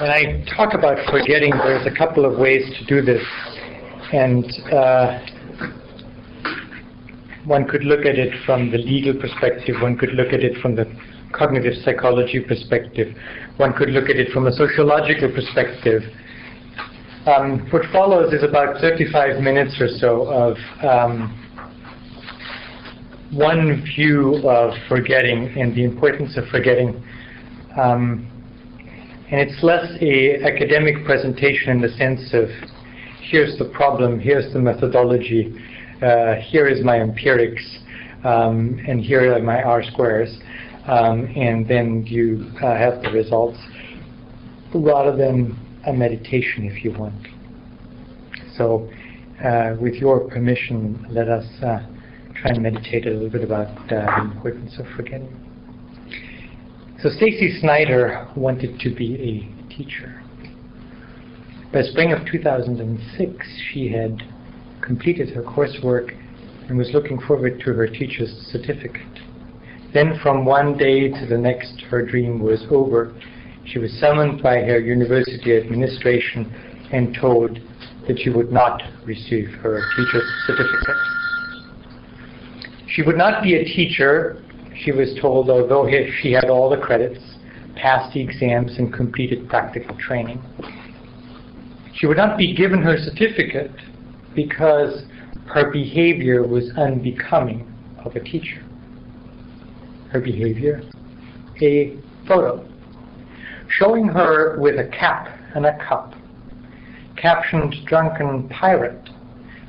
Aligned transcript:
when 0.00 0.10
I 0.10 0.42
talk 0.56 0.72
about 0.72 0.96
forgetting, 1.10 1.52
there's 1.58 1.86
a 1.86 1.94
couple 1.94 2.24
of 2.24 2.38
ways 2.38 2.62
to 2.78 2.84
do 2.86 3.02
this. 3.02 3.22
And 4.12 4.44
uh, 4.72 5.18
one 7.44 7.68
could 7.68 7.84
look 7.84 8.00
at 8.06 8.18
it 8.18 8.32
from 8.46 8.70
the 8.70 8.78
legal 8.78 9.14
perspective, 9.20 9.76
one 9.82 9.98
could 9.98 10.14
look 10.14 10.32
at 10.32 10.40
it 10.40 10.60
from 10.62 10.74
the 10.74 10.86
cognitive 11.32 11.74
psychology 11.84 12.40
perspective, 12.40 13.14
one 13.58 13.74
could 13.74 13.90
look 13.90 14.08
at 14.08 14.16
it 14.16 14.32
from 14.32 14.46
a 14.46 14.52
sociological 14.52 15.30
perspective. 15.32 16.02
Um, 17.26 17.68
what 17.70 17.82
follows 17.92 18.32
is 18.32 18.42
about 18.42 18.80
35 18.80 19.42
minutes 19.42 19.76
or 19.80 19.88
so 19.88 20.26
of 20.28 20.56
um, 20.82 21.36
one 23.32 23.84
view 23.94 24.40
of 24.48 24.72
forgetting 24.88 25.52
and 25.58 25.74
the 25.76 25.84
importance 25.84 26.38
of 26.38 26.44
forgetting. 26.48 27.04
Um, 27.78 28.29
and 29.30 29.40
it's 29.40 29.62
less 29.62 29.86
a 30.00 30.42
academic 30.42 31.04
presentation 31.04 31.70
in 31.70 31.80
the 31.80 31.90
sense 31.90 32.34
of 32.34 32.48
here's 33.20 33.56
the 33.58 33.64
problem, 33.66 34.18
here's 34.18 34.52
the 34.52 34.58
methodology, 34.58 35.54
uh, 36.02 36.34
here 36.34 36.66
is 36.66 36.84
my 36.84 36.98
empirics, 36.98 37.62
um, 38.24 38.80
and 38.88 39.00
here 39.00 39.32
are 39.32 39.40
my 39.40 39.62
R 39.62 39.84
squares, 39.84 40.36
um, 40.88 41.26
and 41.36 41.68
then 41.68 42.04
you 42.06 42.50
uh, 42.56 42.76
have 42.76 43.02
the 43.02 43.10
results, 43.10 43.58
rather 44.74 45.16
than 45.16 45.56
a 45.86 45.92
meditation 45.92 46.64
if 46.64 46.84
you 46.84 46.92
want. 46.92 47.28
So, 48.56 48.90
uh, 49.44 49.76
with 49.80 49.94
your 49.94 50.28
permission, 50.28 51.06
let 51.08 51.28
us 51.28 51.46
uh, 51.62 51.86
try 52.34 52.50
and 52.50 52.62
meditate 52.62 53.06
a 53.06 53.10
little 53.10 53.30
bit 53.30 53.44
about 53.44 53.68
uh, 53.92 54.06
the 54.06 54.22
importance 54.22 54.76
of 54.78 54.86
forgetting. 54.96 55.49
So 57.02 57.08
Stacy 57.08 57.58
Snyder 57.60 58.28
wanted 58.36 58.78
to 58.80 58.94
be 58.94 59.14
a 59.14 59.74
teacher. 59.74 60.22
By 61.72 61.80
spring 61.80 62.12
of 62.12 62.26
2006, 62.30 63.46
she 63.72 63.88
had 63.88 64.22
completed 64.82 65.30
her 65.30 65.42
coursework 65.42 66.14
and 66.68 66.76
was 66.76 66.90
looking 66.92 67.18
forward 67.22 67.58
to 67.60 67.72
her 67.72 67.86
teacher's 67.86 68.30
certificate. 68.52 69.00
Then 69.94 70.18
from 70.22 70.44
one 70.44 70.76
day 70.76 71.08
to 71.08 71.26
the 71.26 71.38
next, 71.38 71.80
her 71.88 72.04
dream 72.04 72.38
was 72.38 72.66
over. 72.70 73.14
She 73.64 73.78
was 73.78 73.98
summoned 73.98 74.42
by 74.42 74.56
her 74.56 74.78
university 74.78 75.56
administration 75.56 76.52
and 76.92 77.16
told 77.18 77.58
that 78.08 78.18
she 78.18 78.28
would 78.28 78.52
not 78.52 78.82
receive 79.06 79.48
her 79.62 79.80
teacher's 79.96 80.30
certificate. 80.46 80.96
She 82.88 83.00
would 83.00 83.16
not 83.16 83.42
be 83.42 83.54
a 83.54 83.64
teacher 83.64 84.44
she 84.82 84.92
was 84.92 85.14
told, 85.20 85.50
although 85.50 85.88
she 86.20 86.32
had 86.32 86.44
all 86.44 86.70
the 86.70 86.76
credits, 86.76 87.20
passed 87.76 88.12
the 88.14 88.20
exams, 88.20 88.78
and 88.78 88.92
completed 88.92 89.48
practical 89.48 89.96
training, 89.96 90.40
she 91.94 92.06
would 92.06 92.16
not 92.16 92.38
be 92.38 92.54
given 92.54 92.82
her 92.82 92.96
certificate 92.98 93.72
because 94.34 95.04
her 95.46 95.70
behavior 95.70 96.46
was 96.46 96.70
unbecoming 96.76 97.66
of 98.04 98.14
a 98.16 98.20
teacher. 98.20 98.62
Her 100.10 100.20
behavior, 100.20 100.82
a 101.60 101.98
photo 102.26 102.66
showing 103.68 104.08
her 104.08 104.58
with 104.58 104.78
a 104.78 104.88
cap 104.88 105.28
and 105.54 105.66
a 105.66 105.78
cup, 105.86 106.14
captioned 107.16 107.74
Drunken 107.86 108.48
Pirate. 108.48 109.08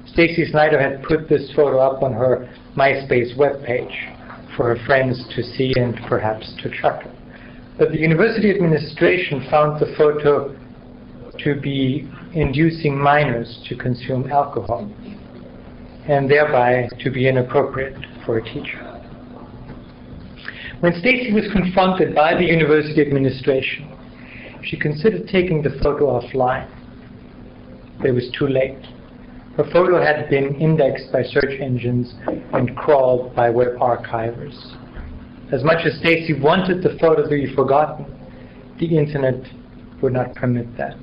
Stacy 0.08 0.46
Snyder 0.50 0.82
had 0.82 1.04
put 1.04 1.30
this 1.30 1.52
photo 1.56 1.80
up 1.80 2.02
on 2.02 2.14
her 2.14 2.50
MySpace 2.76 3.36
webpage 3.38 3.94
for 4.56 4.76
her 4.76 4.86
friends 4.86 5.24
to 5.36 5.44
see 5.44 5.74
and 5.76 5.96
perhaps 6.08 6.54
to 6.62 6.70
chuckle. 6.82 7.12
But 7.78 7.92
the 7.92 8.00
university 8.00 8.52
administration 8.52 9.48
found 9.50 9.80
the 9.80 9.94
photo 9.98 10.56
to 11.40 11.60
be 11.60 12.10
inducing 12.34 12.98
minors 12.98 13.64
to 13.68 13.76
consume 13.76 14.32
alcohol 14.32 14.92
and 16.08 16.30
thereby 16.30 16.90
to 17.00 17.10
be 17.10 17.28
inappropriate 17.28 17.96
for 18.26 18.38
a 18.38 18.44
teacher. 18.44 18.88
When 20.82 20.94
Stacy 21.00 21.32
was 21.32 21.46
confronted 21.52 22.16
by 22.16 22.36
the 22.36 22.44
university 22.44 23.02
administration, 23.02 23.88
she 24.64 24.78
considered 24.78 25.28
taking 25.28 25.62
the 25.62 25.72
photo 25.82 26.20
offline. 26.20 26.70
But 27.98 28.08
it 28.08 28.14
was 28.14 28.32
too 28.38 28.48
late. 28.48 28.80
Her 29.58 29.66
photo 29.72 30.02
had 30.02 30.30
been 30.30 30.56
indexed 30.56 31.12
by 31.12 31.24
search 31.24 31.60
engines 31.60 32.14
and 32.54 32.76
crawled 32.78 33.36
by 33.36 33.50
web 33.50 33.76
archivers. 33.80 34.56
As 35.52 35.64
much 35.64 35.86
as 35.86 36.00
Stacy 36.00 36.40
wanted 36.40 36.82
the 36.82 36.98
photo 37.00 37.24
to 37.24 37.30
be 37.30 37.54
forgotten, 37.54 38.06
the 38.80 38.98
internet 38.98 39.44
would 40.02 40.14
not 40.14 40.34
permit 40.36 40.78
that. 40.78 40.98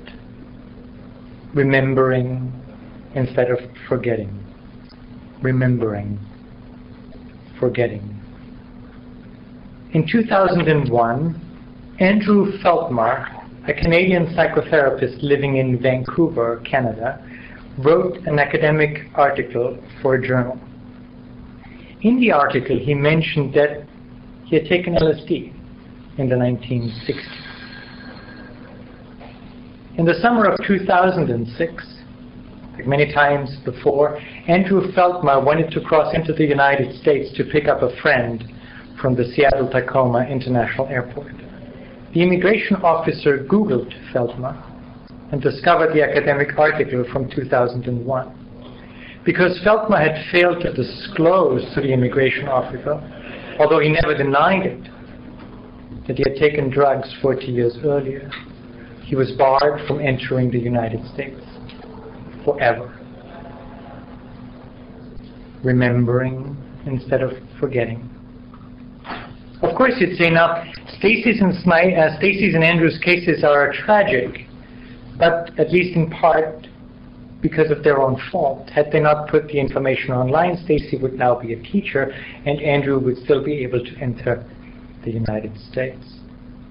Remembering 1.53 2.51
instead 3.13 3.51
of 3.51 3.59
forgetting. 3.87 4.43
Remembering. 5.43 6.19
Forgetting. 7.59 8.19
In 9.93 10.07
2001, 10.07 11.95
Andrew 11.99 12.57
Feldmar, 12.63 13.67
a 13.67 13.73
Canadian 13.73 14.27
psychotherapist 14.35 15.21
living 15.21 15.57
in 15.57 15.79
Vancouver, 15.79 16.61
Canada, 16.65 17.23
wrote 17.77 18.17
an 18.27 18.39
academic 18.39 19.09
article 19.15 19.77
for 20.01 20.15
a 20.15 20.27
journal. 20.27 20.59
In 22.01 22.19
the 22.19 22.31
article, 22.31 22.77
he 22.77 22.93
mentioned 22.93 23.53
that 23.53 23.85
he 24.45 24.55
had 24.55 24.65
taken 24.65 24.95
LSD 24.95 25.53
in 26.17 26.29
the 26.29 26.35
1960s. 26.35 27.49
In 29.97 30.05
the 30.05 30.15
summer 30.21 30.45
of 30.45 30.57
2006, 30.65 31.99
like 32.73 32.87
many 32.87 33.11
times 33.13 33.57
before, 33.65 34.17
Andrew 34.47 34.91
Feldmar 34.93 35.43
wanted 35.43 35.71
to 35.71 35.81
cross 35.81 36.15
into 36.15 36.31
the 36.31 36.45
United 36.45 36.97
States 37.01 37.35
to 37.35 37.43
pick 37.43 37.67
up 37.67 37.81
a 37.81 37.93
friend 38.01 38.43
from 39.01 39.15
the 39.15 39.25
Seattle 39.35 39.69
Tacoma 39.69 40.25
International 40.25 40.87
Airport. 40.87 41.33
The 42.13 42.23
immigration 42.23 42.77
officer 42.77 43.45
Googled 43.45 43.93
Feldmar 44.13 44.68
and 45.31 45.41
discovered 45.41 45.93
the 45.93 46.01
academic 46.01 46.57
article 46.57 47.05
from 47.11 47.29
2001. 47.29 48.35
Because 49.25 49.59
Feldmar 49.65 49.99
had 49.99 50.31
failed 50.31 50.61
to 50.61 50.73
disclose 50.73 51.63
to 51.75 51.81
the 51.81 51.93
immigration 51.93 52.47
officer, 52.47 52.95
although 53.59 53.79
he 53.79 53.89
never 53.89 54.17
denied 54.17 54.65
it, 54.65 54.83
that 56.07 56.17
he 56.17 56.23
had 56.25 56.39
taken 56.39 56.69
drugs 56.69 57.13
40 57.21 57.45
years 57.45 57.77
earlier, 57.83 58.29
he 59.03 59.15
was 59.15 59.31
barred 59.33 59.85
from 59.87 59.99
entering 59.99 60.49
the 60.49 60.59
United 60.59 61.05
States 61.13 61.41
forever. 62.43 62.95
Remembering 65.63 66.57
instead 66.85 67.21
of 67.21 67.33
forgetting. 67.59 68.09
Of 69.61 69.75
course, 69.75 69.93
you'd 69.99 70.17
say 70.17 70.29
now, 70.29 70.63
Stacy's 70.97 71.41
and, 71.41 71.53
Sny- 71.53 71.97
uh, 71.97 72.17
Stacy's 72.17 72.55
and 72.55 72.63
Andrew's 72.63 72.97
cases 73.03 73.43
are 73.43 73.73
tragic 73.73 74.48
but 75.19 75.51
at 75.59 75.71
least 75.71 75.95
in 75.95 76.09
part 76.09 76.65
because 77.41 77.71
of 77.71 77.83
their 77.83 78.01
own 78.01 78.19
fault. 78.31 78.69
Had 78.69 78.91
they 78.91 78.99
not 78.99 79.29
put 79.29 79.47
the 79.47 79.59
information 79.59 80.11
online, 80.11 80.57
Stacy 80.65 80.97
would 80.97 81.13
now 81.13 81.39
be 81.39 81.53
a 81.53 81.61
teacher, 81.63 82.11
and 82.45 82.59
Andrew 82.61 82.99
would 82.99 83.17
still 83.23 83.43
be 83.43 83.63
able 83.63 83.83
to 83.83 83.95
enter 83.99 84.45
the 85.05 85.11
United 85.11 85.57
States. 85.71 86.05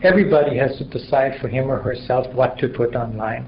Everybody 0.03 0.57
has 0.59 0.77
to 0.79 0.85
decide 0.85 1.41
for 1.41 1.49
him 1.49 1.71
or 1.71 1.81
herself 1.81 2.33
what 2.35 2.59
to 2.59 2.69
put 2.69 2.95
online. 2.95 3.45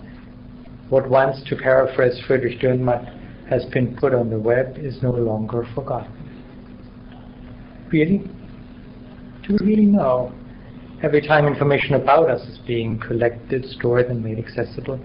What 0.88 1.08
once, 1.08 1.42
to 1.48 1.56
paraphrase 1.56 2.20
Friedrich 2.26 2.60
Dürrenmatt, 2.60 3.48
has 3.48 3.64
been 3.66 3.96
put 3.96 4.14
on 4.14 4.30
the 4.30 4.38
web 4.38 4.78
is 4.78 5.02
no 5.02 5.10
longer 5.10 5.66
forgotten. 5.74 6.12
Really? 7.92 8.18
Do 9.46 9.56
we 9.60 9.66
really 9.66 9.86
know? 9.86 10.32
Every 11.02 11.20
time 11.20 11.46
information 11.46 11.94
about 11.94 12.30
us 12.30 12.42
is 12.48 12.58
being 12.66 12.98
collected, 12.98 13.64
stored, 13.64 14.06
and 14.06 14.22
made 14.22 14.38
accessible? 14.38 15.00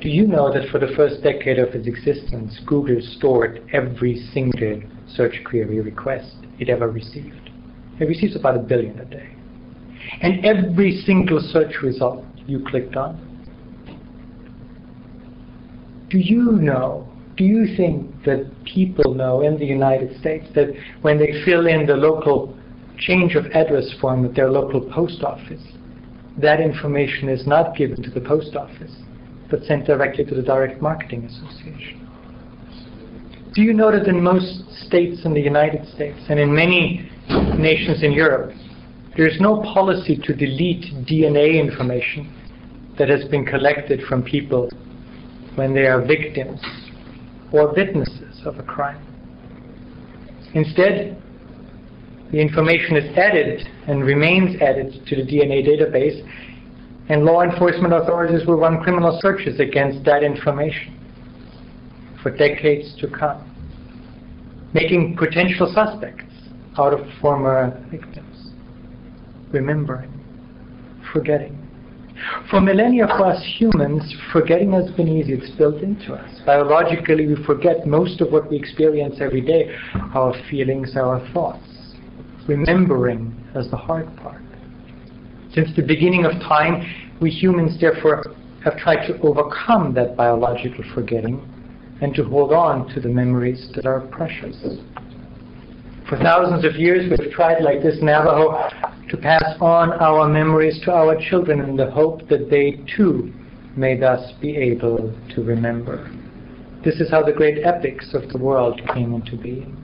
Do 0.00 0.08
you 0.08 0.26
know 0.26 0.52
that 0.52 0.68
for 0.70 0.78
the 0.78 0.94
first 0.94 1.22
decade 1.24 1.58
of 1.58 1.70
its 1.74 1.88
existence, 1.88 2.60
Google 2.64 3.00
stored 3.00 3.68
every 3.72 4.24
single 4.32 4.80
search 5.08 5.42
query 5.44 5.80
request 5.80 6.36
it 6.60 6.68
ever 6.68 6.88
received? 6.88 7.50
It 7.98 8.04
receives 8.04 8.36
about 8.36 8.56
a 8.56 8.60
billion 8.60 8.98
a 9.00 9.04
day. 9.04 9.34
And 10.22 10.44
every 10.44 11.02
single 11.04 11.40
search 11.40 11.82
result 11.82 12.24
you 12.46 12.64
clicked 12.64 12.94
on. 12.94 13.24
Do 16.10 16.18
you 16.18 16.52
know, 16.52 17.08
do 17.36 17.44
you 17.44 17.76
think 17.76 18.24
that 18.24 18.50
people 18.64 19.14
know 19.14 19.42
in 19.42 19.58
the 19.58 19.66
United 19.66 20.18
States 20.20 20.46
that 20.54 20.68
when 21.02 21.18
they 21.18 21.42
fill 21.44 21.66
in 21.66 21.86
the 21.86 21.94
local 21.94 22.57
change 22.98 23.34
of 23.34 23.46
address 23.46 23.92
form 24.00 24.24
at 24.24 24.34
their 24.34 24.50
local 24.50 24.80
post 24.80 25.22
office, 25.22 25.62
that 26.36 26.60
information 26.60 27.28
is 27.28 27.46
not 27.46 27.76
given 27.76 28.02
to 28.02 28.10
the 28.10 28.20
post 28.20 28.54
office, 28.54 28.92
but 29.50 29.64
sent 29.64 29.86
directly 29.86 30.24
to 30.24 30.34
the 30.34 30.42
Direct 30.42 30.80
Marketing 30.80 31.24
Association. 31.24 32.06
Do 33.54 33.62
you 33.62 33.72
know 33.72 33.90
that 33.90 34.06
in 34.06 34.22
most 34.22 34.70
states 34.86 35.24
in 35.24 35.34
the 35.34 35.40
United 35.40 35.86
States 35.94 36.18
and 36.28 36.38
in 36.38 36.54
many 36.54 37.10
nations 37.58 38.02
in 38.02 38.12
Europe, 38.12 38.52
there 39.16 39.26
is 39.26 39.40
no 39.40 39.62
policy 39.62 40.16
to 40.16 40.32
delete 40.34 40.84
DNA 41.06 41.58
information 41.58 42.32
that 42.98 43.08
has 43.08 43.24
been 43.24 43.44
collected 43.44 44.02
from 44.08 44.22
people 44.22 44.68
when 45.56 45.74
they 45.74 45.86
are 45.86 46.00
victims 46.00 46.60
or 47.52 47.72
witnesses 47.74 48.40
of 48.44 48.58
a 48.58 48.62
crime. 48.62 49.04
Instead, 50.54 51.20
the 52.30 52.38
information 52.38 52.96
is 52.96 53.16
added 53.16 53.66
and 53.86 54.04
remains 54.04 54.60
added 54.60 54.92
to 55.06 55.16
the 55.16 55.22
DNA 55.22 55.66
database, 55.66 56.20
and 57.08 57.24
law 57.24 57.42
enforcement 57.42 57.94
authorities 57.94 58.46
will 58.46 58.58
run 58.58 58.82
criminal 58.82 59.18
searches 59.22 59.60
against 59.60 60.04
that 60.04 60.22
information 60.22 60.94
for 62.22 62.30
decades 62.36 62.94
to 63.00 63.08
come, 63.08 63.42
making 64.74 65.16
potential 65.16 65.72
suspects 65.74 66.24
out 66.76 66.92
of 66.92 67.00
former 67.20 67.82
victims, 67.90 68.50
remembering, 69.50 70.12
forgetting. 71.12 71.54
For 72.50 72.60
millennia, 72.60 73.06
for 73.06 73.26
us 73.26 73.42
humans, 73.58 74.02
forgetting 74.32 74.72
has 74.72 74.90
been 74.90 75.08
easy. 75.08 75.34
It's 75.34 75.50
built 75.56 75.82
into 75.82 76.14
us. 76.14 76.40
Biologically, 76.44 77.26
we 77.26 77.42
forget 77.44 77.86
most 77.86 78.20
of 78.20 78.32
what 78.32 78.50
we 78.50 78.56
experience 78.56 79.16
every 79.20 79.40
day 79.40 79.74
our 80.14 80.34
feelings, 80.50 80.96
our 80.96 81.26
thoughts. 81.32 81.67
Remembering 82.48 83.36
is 83.54 83.70
the 83.70 83.76
hard 83.76 84.08
part. 84.16 84.40
Since 85.52 85.76
the 85.76 85.82
beginning 85.82 86.24
of 86.24 86.32
time, 86.40 86.82
we 87.20 87.28
humans, 87.28 87.78
therefore, 87.78 88.24
have 88.64 88.78
tried 88.78 89.06
to 89.06 89.20
overcome 89.20 89.92
that 89.94 90.16
biological 90.16 90.82
forgetting 90.94 91.46
and 92.00 92.14
to 92.14 92.24
hold 92.24 92.54
on 92.54 92.88
to 92.94 93.00
the 93.00 93.08
memories 93.08 93.70
that 93.74 93.84
are 93.84 94.00
precious. 94.00 94.56
For 96.08 96.16
thousands 96.16 96.64
of 96.64 96.76
years, 96.76 97.10
we've 97.10 97.30
tried, 97.32 97.62
like 97.62 97.82
this 97.82 97.98
Navajo, 98.00 98.70
to 99.10 99.16
pass 99.18 99.44
on 99.60 99.92
our 99.92 100.26
memories 100.26 100.80
to 100.84 100.92
our 100.92 101.20
children 101.28 101.60
in 101.60 101.76
the 101.76 101.90
hope 101.90 102.28
that 102.30 102.48
they 102.48 102.82
too 102.96 103.30
may 103.76 103.94
thus 103.94 104.32
be 104.40 104.56
able 104.56 105.14
to 105.34 105.42
remember. 105.42 106.10
This 106.82 106.98
is 106.98 107.10
how 107.10 107.22
the 107.22 107.32
great 107.32 107.62
epics 107.62 108.14
of 108.14 108.30
the 108.30 108.38
world 108.38 108.80
came 108.94 109.12
into 109.12 109.36
being. 109.36 109.77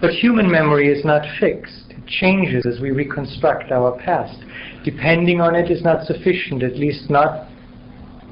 But 0.00 0.10
human 0.10 0.50
memory 0.50 0.88
is 0.88 1.04
not 1.04 1.26
fixed. 1.38 1.90
It 1.90 2.06
changes 2.06 2.64
as 2.64 2.80
we 2.80 2.90
reconstruct 2.90 3.70
our 3.70 3.98
past. 3.98 4.38
Depending 4.82 5.40
on 5.42 5.54
it 5.54 5.70
is 5.70 5.82
not 5.82 6.06
sufficient, 6.06 6.62
at 6.62 6.76
least 6.76 7.10
not 7.10 7.48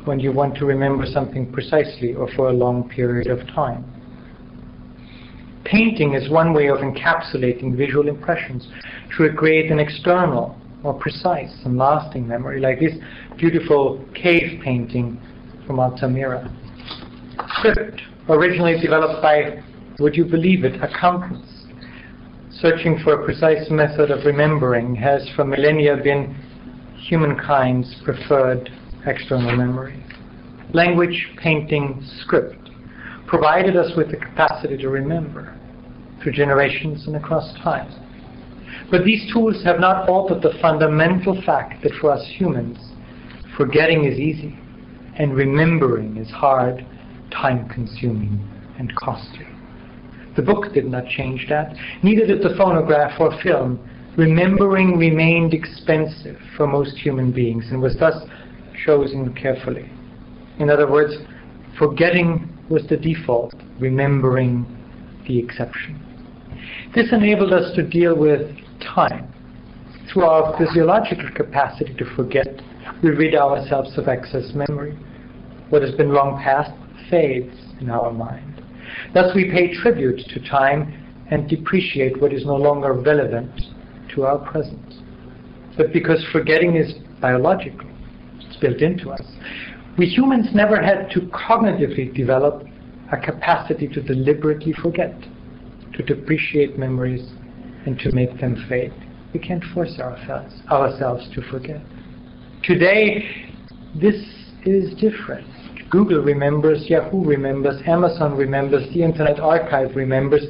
when 0.04 0.18
you 0.18 0.32
want 0.32 0.56
to 0.56 0.64
remember 0.64 1.04
something 1.04 1.52
precisely 1.52 2.14
or 2.14 2.28
for 2.34 2.48
a 2.48 2.52
long 2.52 2.88
period 2.88 3.26
of 3.26 3.46
time. 3.48 3.84
Painting 5.64 6.14
is 6.14 6.30
one 6.30 6.54
way 6.54 6.68
of 6.68 6.78
encapsulating 6.78 7.76
visual 7.76 8.08
impressions 8.08 8.66
to 9.18 9.30
create 9.34 9.70
an 9.70 9.78
external, 9.78 10.56
more 10.82 10.94
precise 10.94 11.54
and 11.66 11.76
lasting 11.76 12.26
memory, 12.26 12.60
like 12.60 12.80
this 12.80 12.94
beautiful 13.36 14.02
cave 14.14 14.62
painting 14.64 15.20
from 15.66 15.78
Altamira. 15.78 16.50
Script, 17.58 18.00
originally 18.30 18.80
developed 18.80 19.20
by, 19.20 19.62
would 19.98 20.16
you 20.16 20.24
believe 20.24 20.64
it, 20.64 20.82
accountants, 20.82 21.57
searching 22.60 22.98
for 23.04 23.20
a 23.20 23.24
precise 23.24 23.70
method 23.70 24.10
of 24.10 24.24
remembering, 24.24 24.94
has 24.96 25.28
for 25.36 25.44
millennia 25.44 25.96
been 25.96 26.34
humankind's 27.08 27.94
preferred 28.04 28.68
external 29.06 29.56
memory. 29.56 30.02
Language, 30.72 31.28
painting, 31.40 32.04
script 32.20 32.56
provided 33.26 33.76
us 33.76 33.92
with 33.96 34.10
the 34.10 34.16
capacity 34.16 34.76
to 34.76 34.88
remember 34.88 35.56
through 36.22 36.32
generations 36.32 37.06
and 37.06 37.16
across 37.16 37.54
time. 37.62 37.92
But 38.90 39.04
these 39.04 39.30
tools 39.32 39.62
have 39.64 39.78
not 39.78 40.08
altered 40.08 40.42
the 40.42 40.58
fundamental 40.60 41.40
fact 41.42 41.82
that 41.82 41.92
for 42.00 42.10
us 42.10 42.26
humans, 42.36 42.78
forgetting 43.56 44.04
is 44.04 44.18
easy 44.18 44.58
and 45.16 45.34
remembering 45.34 46.16
is 46.16 46.30
hard, 46.30 46.84
time 47.30 47.68
consuming, 47.68 48.40
and 48.78 48.94
costly. 48.96 49.46
The 50.38 50.44
book 50.44 50.72
did 50.72 50.86
not 50.86 51.08
change 51.08 51.46
that, 51.48 51.74
neither 52.04 52.24
did 52.24 52.42
the 52.42 52.54
phonograph 52.56 53.18
or 53.18 53.36
film. 53.42 53.80
Remembering 54.16 54.96
remained 54.96 55.52
expensive 55.52 56.38
for 56.56 56.64
most 56.64 56.96
human 56.96 57.32
beings 57.32 57.64
and 57.72 57.82
was 57.82 57.96
thus 57.96 58.14
chosen 58.86 59.34
carefully. 59.34 59.90
In 60.60 60.70
other 60.70 60.88
words, 60.88 61.16
forgetting 61.76 62.56
was 62.70 62.86
the 62.86 62.96
default, 62.96 63.52
remembering 63.80 64.64
the 65.26 65.40
exception. 65.40 66.00
This 66.94 67.12
enabled 67.12 67.52
us 67.52 67.74
to 67.74 67.82
deal 67.82 68.14
with 68.16 68.56
time. 68.80 69.34
Through 70.12 70.22
our 70.22 70.56
physiological 70.56 71.30
capacity 71.34 71.94
to 71.94 72.04
forget, 72.14 72.62
we 73.02 73.10
rid 73.10 73.34
ourselves 73.34 73.98
of 73.98 74.06
excess 74.06 74.52
memory. 74.54 74.96
What 75.70 75.82
has 75.82 75.96
been 75.96 76.14
long 76.14 76.40
past 76.40 76.70
fades 77.10 77.56
in 77.80 77.90
our 77.90 78.12
mind. 78.12 78.62
Thus 79.14 79.34
we 79.34 79.50
pay 79.50 79.74
tribute 79.74 80.20
to 80.28 80.48
time 80.48 81.26
and 81.30 81.48
depreciate 81.48 82.20
what 82.20 82.32
is 82.32 82.44
no 82.44 82.56
longer 82.56 82.92
relevant 82.92 83.60
to 84.14 84.24
our 84.24 84.38
present. 84.38 84.94
But 85.76 85.92
because 85.92 86.24
forgetting 86.32 86.76
is 86.76 86.94
biological, 87.20 87.88
it's 88.40 88.56
built 88.56 88.78
into 88.78 89.10
us, 89.10 89.22
we 89.96 90.06
humans 90.06 90.48
never 90.54 90.80
had 90.80 91.10
to 91.10 91.20
cognitively 91.20 92.14
develop 92.14 92.64
a 93.12 93.16
capacity 93.16 93.88
to 93.88 94.02
deliberately 94.02 94.72
forget, 94.72 95.14
to 95.94 96.02
depreciate 96.02 96.78
memories, 96.78 97.28
and 97.86 97.98
to 98.00 98.12
make 98.12 98.38
them 98.40 98.64
fade. 98.68 98.92
We 99.32 99.40
can't 99.40 99.64
force 99.74 99.98
ourselves, 99.98 100.54
ourselves 100.70 101.28
to 101.34 101.42
forget. 101.50 101.80
Today, 102.62 103.52
this 103.94 104.16
is 104.64 104.94
different. 104.94 105.46
Google 105.90 106.22
remembers, 106.22 106.84
Yahoo 106.88 107.24
remembers, 107.24 107.80
Amazon 107.86 108.36
remembers, 108.36 108.86
the 108.92 109.02
Internet 109.02 109.40
Archive 109.40 109.96
remembers, 109.96 110.44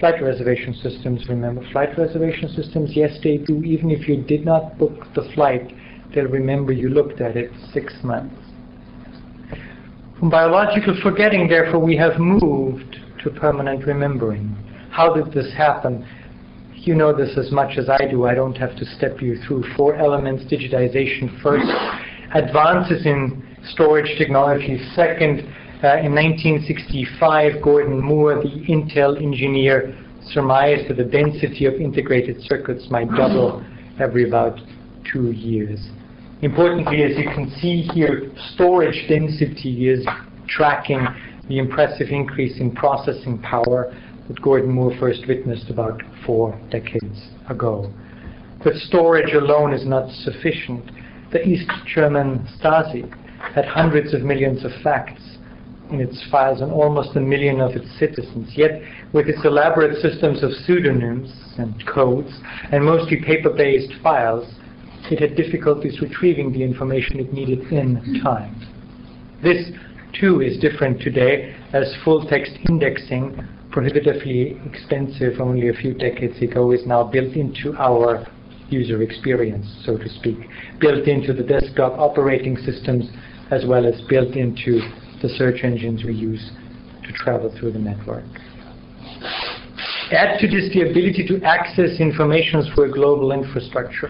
flight 0.00 0.20
reservation 0.22 0.74
systems 0.74 1.28
remember. 1.28 1.62
Flight 1.70 1.96
reservation 1.96 2.48
systems, 2.48 2.90
yes, 2.94 3.16
they 3.22 3.36
do. 3.36 3.62
Even 3.62 3.90
if 3.90 4.08
you 4.08 4.22
did 4.22 4.44
not 4.44 4.76
book 4.78 5.06
the 5.14 5.30
flight, 5.34 5.72
they'll 6.12 6.24
remember 6.24 6.72
you 6.72 6.88
looked 6.88 7.20
at 7.20 7.36
it 7.36 7.52
six 7.72 7.94
months. 8.02 8.34
From 10.18 10.30
biological 10.30 10.98
forgetting, 11.02 11.48
therefore, 11.48 11.80
we 11.80 11.96
have 11.96 12.18
moved 12.18 12.96
to 13.22 13.30
permanent 13.30 13.86
remembering. 13.86 14.56
How 14.90 15.14
did 15.14 15.32
this 15.32 15.52
happen? 15.54 16.06
You 16.74 16.94
know 16.94 17.16
this 17.16 17.36
as 17.38 17.52
much 17.52 17.78
as 17.78 17.88
I 17.88 18.06
do. 18.10 18.26
I 18.26 18.34
don't 18.34 18.56
have 18.56 18.74
to 18.76 18.84
step 18.84 19.22
you 19.22 19.38
through 19.46 19.64
four 19.76 19.94
elements 19.94 20.44
digitization 20.44 21.40
first, 21.42 21.68
advances 22.34 23.06
in 23.06 23.46
storage 23.68 24.18
technology 24.18 24.80
second. 24.94 25.40
Uh, 25.82 25.96
in 26.04 26.14
1965, 26.14 27.62
Gordon 27.62 28.00
Moore, 28.02 28.34
the 28.42 28.50
Intel 28.68 29.16
engineer, 29.16 29.96
surmised 30.32 30.88
that 30.88 30.98
the 30.98 31.04
density 31.04 31.64
of 31.64 31.74
integrated 31.74 32.42
circuits 32.42 32.88
might 32.90 33.08
double 33.12 33.64
every 33.98 34.28
about 34.28 34.58
two 35.10 35.30
years. 35.32 35.88
Importantly, 36.42 37.02
as 37.02 37.16
you 37.16 37.24
can 37.24 37.50
see 37.60 37.82
here, 37.94 38.30
storage 38.54 39.08
density 39.08 39.88
is 39.88 40.06
tracking 40.48 41.06
the 41.48 41.58
impressive 41.58 42.08
increase 42.10 42.60
in 42.60 42.72
processing 42.72 43.38
power 43.38 43.94
that 44.28 44.40
Gordon 44.40 44.70
Moore 44.70 44.92
first 44.98 45.26
witnessed 45.26 45.70
about 45.70 46.00
four 46.24 46.58
decades 46.70 47.28
ago. 47.48 47.92
But 48.62 48.74
storage 48.74 49.32
alone 49.32 49.72
is 49.72 49.86
not 49.86 50.10
sufficient. 50.10 50.90
The 51.32 51.46
East 51.46 51.70
German 51.86 52.46
Stasi 52.58 53.08
had 53.54 53.64
hundreds 53.64 54.14
of 54.14 54.22
millions 54.22 54.64
of 54.64 54.70
facts 54.82 55.22
in 55.90 56.00
its 56.00 56.22
files 56.30 56.60
and 56.60 56.70
almost 56.72 57.16
a 57.16 57.20
million 57.20 57.60
of 57.60 57.72
its 57.72 57.88
citizens. 57.98 58.52
Yet, 58.54 58.80
with 59.12 59.28
its 59.28 59.44
elaborate 59.44 60.00
systems 60.00 60.42
of 60.42 60.52
pseudonyms 60.64 61.32
and 61.58 61.74
codes 61.86 62.32
and 62.70 62.84
mostly 62.84 63.16
paper-based 63.22 63.92
files, 64.02 64.48
it 65.10 65.20
had 65.20 65.36
difficulties 65.36 66.00
retrieving 66.00 66.52
the 66.52 66.62
information 66.62 67.18
it 67.18 67.32
needed 67.32 67.60
in 67.72 68.20
time. 68.22 68.54
This, 69.42 69.70
too, 70.12 70.42
is 70.42 70.58
different 70.58 71.00
today, 71.00 71.56
as 71.72 71.92
full-text 72.04 72.52
indexing, 72.68 73.46
prohibitively 73.72 74.60
expensive 74.66 75.40
only 75.40 75.68
a 75.68 75.72
few 75.72 75.94
decades 75.94 76.40
ago, 76.42 76.72
is 76.72 76.86
now 76.86 77.02
built 77.02 77.34
into 77.34 77.74
our 77.78 78.26
user 78.68 79.02
experience, 79.02 79.66
so 79.84 79.96
to 79.96 80.08
speak, 80.08 80.36
built 80.78 81.08
into 81.08 81.32
the 81.32 81.42
desktop 81.42 81.98
operating 81.98 82.56
systems 82.58 83.08
as 83.50 83.64
well 83.66 83.86
as 83.86 84.00
built 84.08 84.36
into 84.36 84.80
the 85.22 85.28
search 85.28 85.60
engines 85.64 86.04
we 86.04 86.14
use 86.14 86.50
to 87.04 87.12
travel 87.12 87.54
through 87.58 87.72
the 87.72 87.78
network. 87.78 88.24
Add 90.12 90.38
to 90.40 90.48
this 90.48 90.72
the 90.72 90.82
ability 90.90 91.26
to 91.28 91.42
access 91.44 92.00
information 92.00 92.64
through 92.74 92.90
a 92.90 92.92
global 92.92 93.32
infrastructure. 93.32 94.08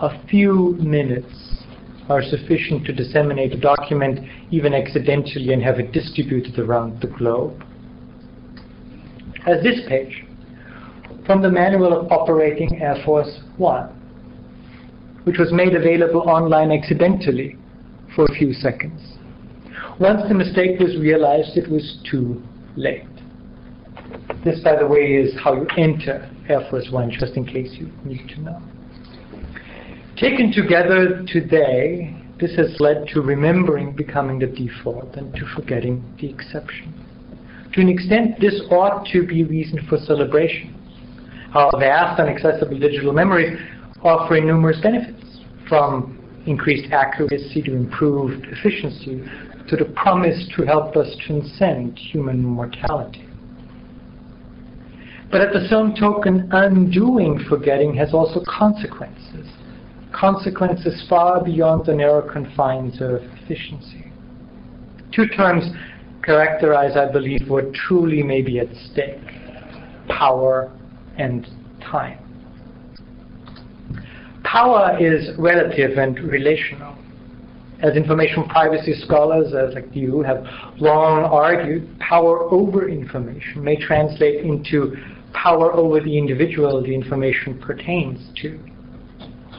A 0.00 0.26
few 0.28 0.76
minutes 0.80 1.62
are 2.08 2.22
sufficient 2.22 2.84
to 2.86 2.92
disseminate 2.92 3.52
a 3.52 3.60
document 3.60 4.20
even 4.50 4.74
accidentally 4.74 5.52
and 5.52 5.62
have 5.62 5.78
it 5.78 5.92
distributed 5.92 6.58
around 6.58 7.00
the 7.00 7.06
globe. 7.06 7.64
As 9.46 9.62
this 9.62 9.80
page 9.88 10.24
from 11.26 11.42
the 11.42 11.50
Manual 11.50 11.92
of 11.92 12.10
Operating 12.10 12.80
Air 12.80 12.96
Force 13.04 13.40
One. 13.56 13.98
which 15.24 15.38
was 15.38 15.52
made 15.52 15.74
available 15.74 16.22
online 16.22 16.72
accidentally 16.72 17.56
for 18.14 18.24
a 18.24 18.34
few 18.34 18.52
seconds. 18.52 19.00
Once 20.00 20.22
the 20.28 20.34
mistake 20.34 20.78
was 20.78 20.96
realized, 20.96 21.56
it 21.56 21.70
was 21.70 21.98
too 22.10 22.42
late. 22.76 23.06
This, 24.44 24.60
by 24.60 24.76
the 24.76 24.86
way, 24.86 25.14
is 25.14 25.38
how 25.42 25.54
you 25.54 25.66
enter 25.76 26.28
Air 26.48 26.66
Force 26.70 26.88
One, 26.90 27.10
just 27.10 27.36
in 27.36 27.46
case 27.46 27.70
you 27.74 27.90
need 28.04 28.28
to 28.28 28.40
know. 28.40 28.62
Taken 30.16 30.52
together 30.52 31.24
today, 31.26 32.16
this 32.40 32.54
has 32.56 32.76
led 32.80 33.06
to 33.14 33.20
remembering 33.20 33.94
becoming 33.94 34.38
the 34.38 34.46
default 34.46 35.14
and 35.16 35.32
to 35.34 35.46
forgetting 35.54 36.02
the 36.20 36.28
exception. 36.28 36.92
To 37.74 37.80
an 37.80 37.88
extent, 37.88 38.40
this 38.40 38.60
ought 38.70 39.06
to 39.12 39.26
be 39.26 39.44
reason 39.44 39.86
for 39.88 39.98
celebration. 39.98 40.74
Our 41.54 41.70
vast 41.78 42.18
and 42.18 42.28
accessible 42.28 42.78
digital 42.78 43.12
memories 43.12 43.58
offer 44.02 44.40
numerous 44.40 44.80
benefits, 44.80 45.40
from 45.68 46.21
increased 46.46 46.92
accuracy 46.92 47.62
to 47.62 47.74
improved 47.74 48.46
efficiency 48.46 49.22
to 49.68 49.76
the 49.76 49.84
promise 49.96 50.48
to 50.56 50.62
help 50.62 50.96
us 50.96 51.14
transcend 51.24 51.98
human 51.98 52.42
mortality. 52.42 53.28
But 55.30 55.40
at 55.40 55.52
the 55.52 55.66
same 55.68 55.94
token, 55.94 56.48
undoing 56.52 57.44
forgetting 57.48 57.94
has 57.94 58.12
also 58.12 58.42
consequences. 58.46 59.48
Consequences 60.12 61.06
far 61.08 61.42
beyond 61.42 61.86
the 61.86 61.94
narrow 61.94 62.30
confines 62.30 63.00
of 63.00 63.22
efficiency. 63.40 64.12
Two 65.14 65.26
terms 65.28 65.64
characterize, 66.22 66.96
I 66.96 67.10
believe, 67.10 67.48
what 67.48 67.72
truly 67.72 68.22
may 68.22 68.42
be 68.42 68.58
at 68.58 68.68
stake 68.90 69.20
power 70.08 70.70
and 71.16 71.46
time. 71.80 72.21
Power 74.52 74.98
is 75.00 75.30
relative 75.38 75.96
and 75.96 76.18
relational. 76.24 76.94
As 77.80 77.96
information 77.96 78.46
privacy 78.50 78.92
scholars, 78.92 79.54
as 79.54 79.74
like 79.74 79.88
you, 79.96 80.20
have 80.20 80.44
long 80.76 81.24
argued, 81.24 81.98
power 82.00 82.42
over 82.52 82.86
information 82.86 83.64
may 83.64 83.76
translate 83.76 84.44
into 84.44 84.94
power 85.32 85.72
over 85.72 86.00
the 86.00 86.18
individual 86.18 86.82
the 86.82 86.94
information 86.94 87.58
pertains 87.60 88.28
to. 88.42 88.60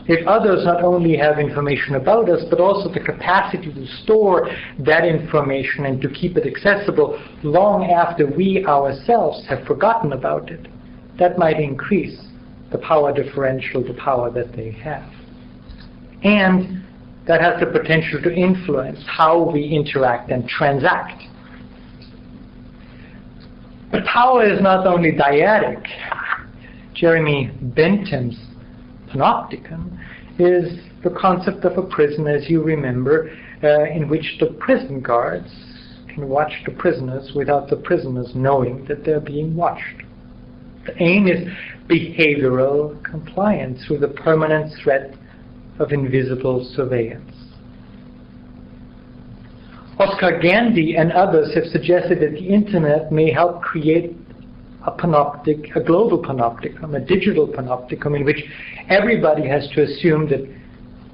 If 0.06 0.28
others 0.28 0.64
not 0.64 0.84
only 0.84 1.18
have 1.18 1.40
information 1.40 1.96
about 1.96 2.30
us, 2.30 2.44
but 2.52 2.60
also 2.60 2.94
the 2.94 3.00
capacity 3.00 3.74
to 3.74 3.88
store 4.04 4.48
that 4.86 5.06
information 5.06 5.88
and 5.88 6.00
to 6.04 6.10
keep 6.10 6.38
it 6.38 6.46
accessible 6.46 7.20
long 7.42 7.90
after 7.90 8.28
we 8.28 8.64
ourselves 8.68 9.44
have 9.50 9.66
forgotten 9.66 10.14
about 10.14 10.52
it, 10.52 10.68
that 11.18 11.40
might 11.40 11.60
increase 11.60 12.20
the 12.74 12.80
power 12.80 13.14
differential, 13.14 13.82
the 13.82 13.94
power 13.94 14.30
that 14.32 14.54
they 14.54 14.72
have. 14.72 15.10
And 16.24 16.84
that 17.28 17.40
has 17.40 17.60
the 17.60 17.68
potential 17.68 18.22
to 18.22 18.34
influence 18.34 19.00
how 19.08 19.50
we 19.50 19.64
interact 19.64 20.30
and 20.32 20.48
transact. 20.50 21.24
But 23.92 24.04
power 24.06 24.46
is 24.46 24.62
not 24.62 24.86
only 24.86 25.12
dyadic. 25.12 25.86
Jeremy 26.94 27.52
Bentham's 27.76 28.38
panopticon 29.10 30.00
is 30.40 30.80
the 31.04 31.12
concept 31.12 31.64
of 31.64 31.78
a 31.78 31.88
prison, 31.88 32.28
as 32.28 32.50
you 32.50 32.64
remember, 32.64 33.30
uh, 33.64 33.84
in 33.86 34.10
which 34.10 34.38
the 34.40 34.48
prison 34.60 35.00
guards 35.00 35.50
can 36.08 36.28
watch 36.28 36.52
the 36.66 36.72
prisoners 36.72 37.32
without 37.36 37.70
the 37.70 37.76
prisoners 37.76 38.32
knowing 38.36 38.84
that 38.86 39.06
they're 39.06 39.20
being 39.20 39.56
watched. 39.56 40.04
The 40.86 41.02
aim 41.02 41.28
is 41.28 41.48
behavioral 41.88 43.04
compliance 43.04 43.84
through 43.86 44.00
the 44.00 44.08
permanent 44.08 44.74
threat 44.82 45.16
of 45.80 45.92
invisible 45.92 46.70
surveillance. 46.76 47.32
Oscar 50.00 50.40
Gandy 50.40 50.96
and 50.96 51.12
others 51.12 51.54
have 51.54 51.66
suggested 51.66 52.20
that 52.22 52.32
the 52.32 52.48
internet 52.48 53.12
may 53.12 53.32
help 53.32 53.62
create 53.62 54.16
a 54.86 54.92
panoptic, 54.92 55.76
a 55.76 55.84
global 55.84 56.22
panopticon, 56.22 56.96
a 56.96 57.00
digital 57.00 57.48
panopticon 57.48 58.16
in 58.16 58.26
which 58.26 58.44
everybody 58.90 59.48
has 59.48 59.68
to 59.70 59.84
assume 59.84 60.28
that 60.30 60.42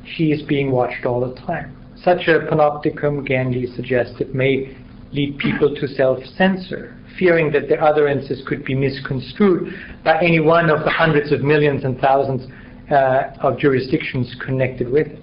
she 0.06 0.32
is 0.32 0.42
being 0.44 0.72
watched 0.72 1.06
all 1.06 1.20
the 1.20 1.36
time. 1.42 1.76
Such 2.04 2.28
a 2.28 2.40
panopticon, 2.40 3.28
Gandy 3.28 3.68
suggested, 3.76 4.34
may 4.34 4.76
lead 5.12 5.38
people 5.38 5.76
to 5.76 5.88
self-censor, 5.88 6.96
fearing 7.20 7.52
that 7.52 7.68
their 7.68 7.84
utterances 7.84 8.42
could 8.48 8.64
be 8.64 8.74
misconstrued 8.74 9.74
by 10.06 10.18
any 10.24 10.40
one 10.40 10.70
of 10.70 10.86
the 10.86 10.90
hundreds 10.90 11.32
of 11.32 11.42
millions 11.42 11.84
and 11.84 12.00
thousands 12.00 12.50
uh, 12.92 13.36
of 13.42 13.60
jurisdictions 13.60 14.36
connected 14.44 14.90
with 14.90 15.08
it. 15.08 15.20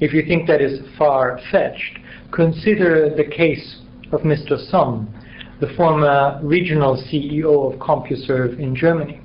If 0.00 0.14
you 0.14 0.22
think 0.26 0.46
that 0.48 0.62
is 0.62 0.80
far-fetched, 0.96 1.98
consider 2.32 3.14
the 3.14 3.24
case 3.24 3.80
of 4.12 4.22
Mr. 4.22 4.52
Somm, 4.72 5.06
the 5.60 5.68
former 5.76 6.40
regional 6.42 6.96
CEO 6.96 7.72
of 7.72 7.78
CompuServe 7.78 8.58
in 8.58 8.74
Germany, 8.74 9.20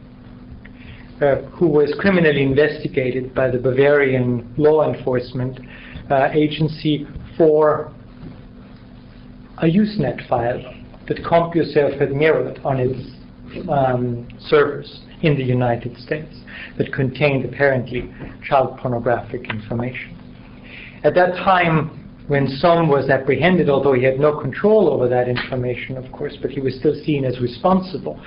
uh, 1.21 1.37
who 1.53 1.67
was 1.67 1.95
criminally 1.97 2.43
investigated 2.43 3.33
by 3.33 3.49
the 3.49 3.57
Bavarian 3.57 4.53
law 4.57 4.91
enforcement 4.91 5.57
uh, 6.11 6.27
agency 6.33 7.07
for 7.37 7.93
a 9.59 9.65
Usenet 9.65 10.27
file 10.27 10.74
that 11.07 11.17
CompuServe 11.17 11.99
had 11.99 12.11
mirrored 12.11 12.59
on 12.63 12.79
its 12.79 13.69
um, 13.69 14.27
servers 14.39 15.01
in 15.21 15.35
the 15.37 15.43
United 15.43 15.97
States 15.97 16.35
that 16.77 16.91
contained 16.93 17.45
apparently 17.45 18.13
child 18.43 18.77
pornographic 18.79 19.49
information. 19.49 20.17
At 21.03 21.13
that 21.15 21.35
time, 21.35 22.01
when 22.27 22.47
Somm 22.47 22.89
was 22.89 23.09
apprehended, 23.09 23.69
although 23.69 23.93
he 23.93 24.03
had 24.03 24.19
no 24.19 24.39
control 24.39 24.89
over 24.89 25.07
that 25.07 25.27
information, 25.27 25.95
of 25.95 26.11
course, 26.11 26.35
but 26.41 26.49
he 26.49 26.59
was 26.59 26.75
still 26.75 26.95
seen 27.05 27.23
as 27.23 27.39
responsible 27.39 28.19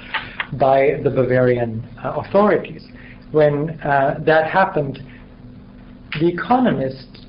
by 0.52 1.00
the 1.02 1.10
Bavarian 1.10 1.84
uh, 2.02 2.22
authorities. 2.24 2.86
When 3.32 3.70
uh, 3.80 4.20
that 4.24 4.50
happened, 4.50 5.00
The 6.20 6.28
Economist 6.28 7.26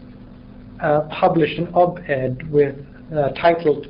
uh, 0.82 1.02
published 1.10 1.58
an 1.58 1.68
op-ed 1.74 2.50
with 2.52 2.76
uh, 3.12 3.30
titled 3.30 3.88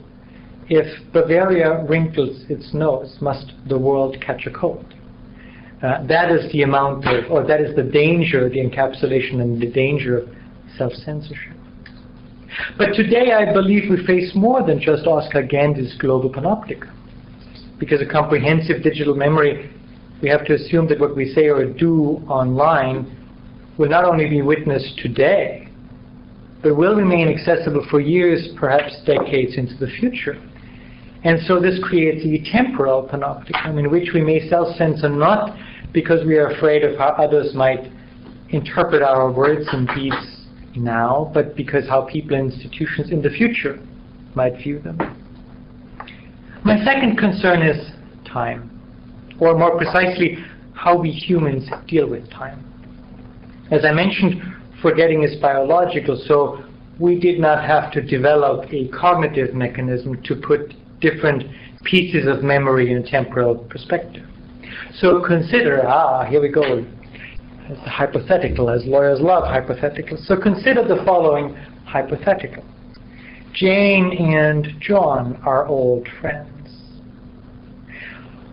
"If 0.70 1.12
Bavaria 1.12 1.84
wrinkles 1.86 2.46
its 2.50 2.74
nose, 2.74 3.18
must 3.22 3.54
the 3.68 3.78
world 3.78 4.18
catch 4.22 4.46
a 4.46 4.52
cold?" 4.52 4.86
Uh, 5.82 6.06
that 6.08 6.30
is 6.32 6.52
the 6.52 6.64
amount 6.64 7.06
of, 7.06 7.32
or 7.32 7.44
that 7.46 7.62
is 7.62 7.76
the 7.76 7.84
danger, 7.84 8.50
the 8.50 8.60
encapsulation 8.60 9.42
and 9.42 9.62
the 9.62 9.68
danger 9.72 10.20
of 10.20 10.30
self-censorship. 10.78 11.54
But 12.78 12.94
today 12.94 13.32
I 13.32 13.54
believe 13.54 13.90
we 13.90 14.06
face 14.06 14.32
more 14.36 14.62
than 14.66 14.80
just 14.80 15.08
Oscar 15.08 15.44
Gandy's 15.44 15.96
global 15.98 16.30
panopticon. 16.30 16.92
Because 17.80 18.02
a 18.02 18.06
comprehensive 18.06 18.84
digital 18.84 19.16
memory, 19.16 19.72
we 20.22 20.30
have 20.30 20.46
to 20.46 20.56
assume 20.56 20.88
that 20.90 21.00
what 21.00 21.16
we 21.16 21.34
say 21.34 21.48
or 21.48 21.66
do 21.66 22.22
online 22.28 23.16
will 23.78 23.90
not 23.90 24.04
only 24.04 24.28
be 24.28 24.42
witnessed 24.42 24.98
today, 24.98 25.70
but 26.62 26.76
will 26.76 26.96
remain 26.96 27.30
accessible 27.30 27.86
for 27.90 28.02
years, 28.02 28.50
perhaps 28.58 29.02
decades 29.06 29.56
into 29.56 29.76
the 29.76 29.88
future. 30.00 30.38
And 31.24 31.40
so 31.46 31.60
this 31.60 31.80
creates 31.84 32.24
a 32.26 32.52
temporal 32.52 33.08
panopticon 33.08 33.78
in 33.78 33.92
which 33.92 34.12
we 34.14 34.22
may 34.22 34.48
self-censor 34.48 35.10
not 35.10 35.58
because 35.92 36.26
we 36.26 36.38
are 36.38 36.52
afraid 36.52 36.84
of 36.84 36.98
how 36.98 37.10
others 37.10 37.54
might 37.54 37.92
interpret 38.50 39.02
our 39.02 39.32
words 39.32 39.66
and 39.74 39.88
deeds 39.96 40.46
now, 40.76 41.30
but 41.34 41.56
because 41.56 41.88
how 41.88 42.04
people 42.04 42.38
and 42.38 42.54
institutions 42.54 43.12
in 43.12 43.22
the 43.22 43.30
future 43.30 43.80
might 44.36 44.56
view 44.58 44.80
them. 44.80 44.98
My 46.64 46.84
second 46.86 47.18
concern 47.18 47.62
is 47.62 47.92
time, 48.26 48.70
or 49.40 49.58
more 49.58 49.78
precisely, 49.78 50.38
how 50.74 50.98
we 50.98 51.12
humans 51.12 51.68
deal 51.88 52.08
with 52.08 52.30
time. 52.30 52.64
As 53.72 53.84
I 53.84 53.92
mentioned, 53.92 54.42
forgetting 54.82 55.24
is 55.24 55.36
biological, 55.42 56.22
so 56.28 56.64
we 57.00 57.20
did 57.20 57.40
not 57.40 57.64
have 57.66 57.92
to 57.94 58.02
develop 58.02 58.72
a 58.74 58.88
cognitive 58.90 59.54
mechanism 59.54 60.22
to 60.24 60.36
put 60.36 60.74
different 61.02 61.44
pieces 61.84 62.28
of 62.28 62.44
memory 62.44 62.92
in 62.92 62.98
a 62.98 63.10
temporal 63.10 63.56
perspective. 63.56 64.26
So 64.96 65.22
consider, 65.26 65.88
ah, 65.88 66.26
here 66.26 66.42
we 66.42 66.50
go, 66.50 66.86
it's 67.70 67.88
hypothetical, 67.88 68.70
as 68.70 68.84
lawyers 68.86 69.20
love 69.22 69.44
hypotheticals. 69.44 70.26
So 70.26 70.36
consider 70.36 70.84
the 70.88 71.04
following 71.06 71.56
hypothetical. 71.86 72.64
Jane 73.54 74.12
and 74.14 74.68
John 74.80 75.40
are 75.46 75.68
old 75.68 76.08
friends. 76.20 76.50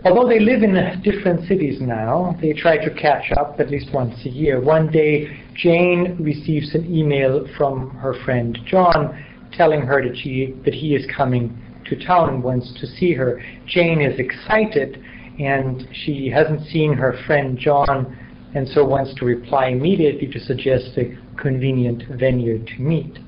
Although 0.04 0.28
they 0.28 0.38
live 0.38 0.62
in 0.62 0.74
different 1.02 1.48
cities 1.48 1.80
now, 1.80 2.36
they 2.40 2.52
try 2.52 2.76
to 2.76 2.94
catch 2.94 3.32
up 3.32 3.58
at 3.58 3.70
least 3.70 3.92
once 3.92 4.14
a 4.24 4.28
year. 4.28 4.60
One 4.60 4.88
day, 4.88 5.42
Jane 5.56 6.16
receives 6.20 6.74
an 6.74 6.94
email 6.94 7.46
from 7.56 7.90
her 7.96 8.14
friend 8.24 8.56
John 8.66 9.24
telling 9.52 9.80
her 9.80 10.06
that, 10.06 10.16
she, 10.16 10.54
that 10.64 10.74
he 10.74 10.94
is 10.94 11.04
coming 11.16 11.60
to 11.88 12.04
town 12.04 12.42
wants 12.42 12.72
to 12.80 12.86
see 12.86 13.12
her. 13.12 13.42
Jane 13.66 14.00
is 14.00 14.18
excited 14.18 15.02
and 15.38 15.86
she 15.92 16.28
hasn't 16.28 16.66
seen 16.68 16.92
her 16.92 17.18
friend 17.26 17.58
John 17.58 18.16
and 18.54 18.66
so 18.68 18.84
wants 18.84 19.14
to 19.16 19.24
reply 19.24 19.68
immediately 19.68 20.28
to 20.28 20.40
suggest 20.40 20.96
a 20.96 21.16
convenient 21.36 22.04
venue 22.18 22.64
to 22.64 22.80
meet. 22.80 23.18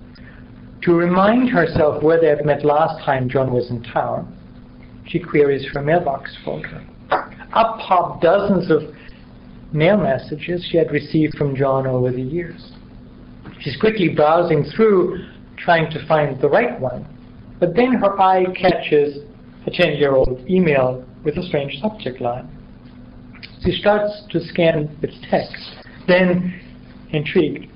To 0.82 0.94
remind 0.94 1.50
herself 1.50 2.02
where 2.02 2.20
they 2.20 2.28
had 2.28 2.46
met 2.46 2.64
last 2.64 3.04
time 3.04 3.28
John 3.28 3.52
was 3.52 3.68
in 3.70 3.82
town, 3.82 4.34
she 5.06 5.18
queries 5.18 5.66
her 5.74 5.82
mailbox 5.82 6.36
folder. 6.44 6.84
Up 7.10 7.78
pop 7.78 8.20
dozens 8.22 8.70
of 8.70 8.94
mail 9.72 9.96
messages 9.96 10.66
she 10.70 10.78
had 10.78 10.90
received 10.90 11.36
from 11.36 11.56
John 11.56 11.86
over 11.86 12.10
the 12.10 12.22
years. 12.22 12.72
She's 13.60 13.76
quickly 13.76 14.08
browsing 14.08 14.64
through, 14.76 15.26
trying 15.56 15.90
to 15.90 16.06
find 16.06 16.40
the 16.40 16.48
right 16.48 16.78
one, 16.78 17.06
but 17.60 17.74
then 17.74 17.94
her 17.94 18.20
eye 18.20 18.44
catches 18.54 19.18
a 19.66 19.70
10-year-old 19.70 20.48
email 20.48 21.04
with 21.24 21.36
a 21.36 21.42
strange 21.42 21.80
subject 21.80 22.20
line. 22.20 22.48
She 23.64 23.72
starts 23.72 24.22
to 24.30 24.40
scan 24.40 24.96
its 25.02 25.16
text. 25.30 25.84
Then, 26.06 26.60
intrigued, 27.10 27.66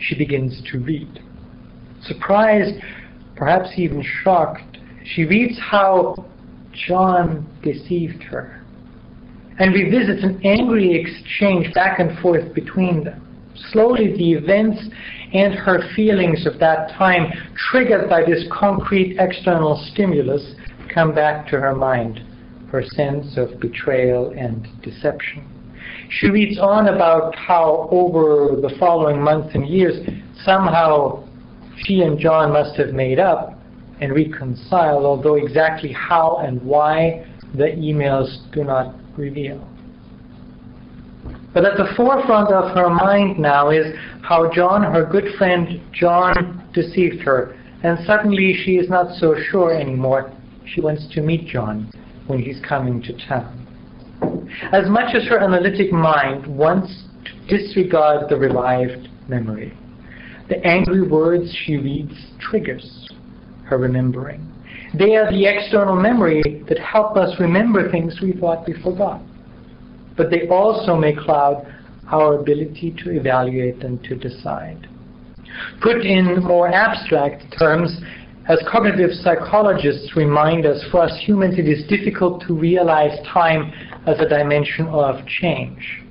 she 0.00 0.16
begins 0.16 0.60
to 0.70 0.78
read. 0.78 1.22
Surprised, 2.02 2.80
perhaps 3.36 3.70
even 3.76 4.04
shocked, 4.22 4.78
she 5.04 5.24
reads 5.24 5.58
how 5.58 6.14
John 6.86 7.46
deceived 7.62 8.22
her 8.24 8.62
and 9.58 9.74
revisits 9.74 10.22
an 10.22 10.40
angry 10.44 10.94
exchange 11.00 11.72
back 11.74 11.98
and 11.98 12.18
forth 12.18 12.54
between 12.54 13.04
them. 13.04 13.27
Slowly, 13.72 14.16
the 14.16 14.32
events 14.32 14.82
and 15.32 15.54
her 15.54 15.82
feelings 15.94 16.46
of 16.46 16.58
that 16.58 16.90
time, 16.92 17.32
triggered 17.70 18.08
by 18.08 18.24
this 18.24 18.44
concrete 18.50 19.16
external 19.18 19.76
stimulus, 19.92 20.54
come 20.88 21.14
back 21.14 21.46
to 21.48 21.60
her 21.60 21.74
mind, 21.74 22.22
her 22.70 22.82
sense 22.82 23.36
of 23.36 23.60
betrayal 23.60 24.32
and 24.36 24.66
deception. 24.82 25.44
She 26.10 26.28
reads 26.28 26.58
on 26.58 26.88
about 26.88 27.34
how 27.36 27.88
over 27.90 28.60
the 28.60 28.74
following 28.78 29.20
months 29.20 29.54
and 29.54 29.66
years, 29.66 29.98
somehow 30.44 31.24
she 31.76 32.00
and 32.00 32.18
John 32.18 32.52
must 32.52 32.76
have 32.76 32.94
made 32.94 33.18
up 33.18 33.60
and 34.00 34.14
reconciled, 34.14 35.04
although 35.04 35.34
exactly 35.34 35.92
how 35.92 36.38
and 36.38 36.62
why 36.62 37.26
the 37.54 37.66
emails 37.66 38.50
do 38.52 38.64
not 38.64 38.94
reveal. 39.16 39.66
But 41.54 41.64
at 41.64 41.76
the 41.76 41.92
forefront 41.96 42.52
of 42.52 42.74
her 42.76 42.90
mind 42.90 43.38
now 43.38 43.70
is 43.70 43.94
how 44.22 44.50
John, 44.52 44.82
her 44.82 45.04
good 45.04 45.34
friend 45.36 45.80
John, 45.92 46.68
deceived 46.74 47.22
her. 47.22 47.56
And 47.82 47.98
suddenly 48.06 48.54
she 48.64 48.72
is 48.72 48.88
not 48.90 49.14
so 49.16 49.34
sure 49.50 49.74
anymore. 49.74 50.32
She 50.66 50.80
wants 50.80 51.06
to 51.14 51.22
meet 51.22 51.46
John 51.46 51.90
when 52.26 52.40
he's 52.40 52.60
coming 52.68 53.02
to 53.02 53.12
town. 53.26 53.64
As 54.72 54.88
much 54.88 55.14
as 55.14 55.26
her 55.28 55.38
analytic 55.38 55.92
mind 55.92 56.46
wants 56.46 57.04
to 57.24 57.56
disregard 57.56 58.28
the 58.28 58.36
revived 58.36 59.08
memory, 59.28 59.72
the 60.48 60.64
angry 60.66 61.02
words 61.02 61.54
she 61.64 61.76
reads 61.76 62.14
triggers 62.40 63.08
her 63.64 63.78
remembering. 63.78 64.46
They 64.98 65.16
are 65.16 65.30
the 65.30 65.46
external 65.46 65.94
memory 65.94 66.64
that 66.68 66.78
help 66.78 67.16
us 67.16 67.38
remember 67.38 67.90
things 67.90 68.18
we 68.22 68.32
thought 68.32 68.66
we 68.66 68.74
forgot. 68.82 69.20
But 70.18 70.30
they 70.30 70.46
also 70.48 70.96
may 70.96 71.14
cloud 71.14 71.66
our 72.10 72.40
ability 72.40 72.94
to 73.04 73.10
evaluate 73.12 73.82
and 73.82 74.02
to 74.04 74.16
decide. 74.16 74.88
Put 75.80 76.04
in 76.04 76.42
more 76.42 76.68
abstract 76.68 77.56
terms, 77.58 78.00
as 78.48 78.58
cognitive 78.70 79.12
psychologists 79.12 80.16
remind 80.16 80.66
us, 80.66 80.84
for 80.90 81.02
us 81.02 81.16
humans 81.24 81.58
it 81.58 81.68
is 81.68 81.86
difficult 81.86 82.42
to 82.46 82.54
realize 82.54 83.18
time 83.32 83.72
as 84.06 84.18
a 84.20 84.28
dimension 84.28 84.86
of 84.88 85.24
change. 85.26 86.02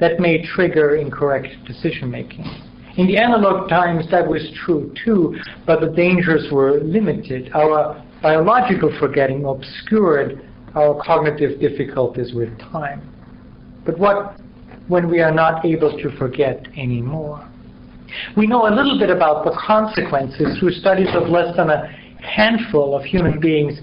That 0.00 0.18
may 0.18 0.44
trigger 0.44 0.96
incorrect 0.96 1.48
decision 1.66 2.10
making. 2.10 2.44
In 2.96 3.06
the 3.06 3.18
analog 3.18 3.68
times, 3.68 4.10
that 4.10 4.26
was 4.26 4.42
true 4.64 4.94
too, 5.04 5.36
but 5.66 5.80
the 5.80 5.88
dangers 5.88 6.50
were 6.52 6.80
limited. 6.80 7.50
Our 7.54 8.02
biological 8.22 8.94
forgetting 8.98 9.44
obscured 9.44 10.48
our 10.74 11.02
cognitive 11.02 11.60
difficulties 11.60 12.32
with 12.32 12.56
time. 12.58 13.11
But 13.84 13.98
what 13.98 14.36
when 14.88 15.08
we 15.08 15.20
are 15.20 15.32
not 15.32 15.64
able 15.64 15.96
to 15.98 16.16
forget 16.16 16.66
anymore? 16.76 17.48
We 18.36 18.46
know 18.46 18.68
a 18.68 18.74
little 18.74 18.98
bit 18.98 19.10
about 19.10 19.44
the 19.44 19.58
consequences 19.66 20.58
through 20.58 20.72
studies 20.72 21.08
of 21.14 21.28
less 21.28 21.56
than 21.56 21.70
a 21.70 21.86
handful 22.20 22.94
of 22.94 23.04
human 23.04 23.40
beings 23.40 23.80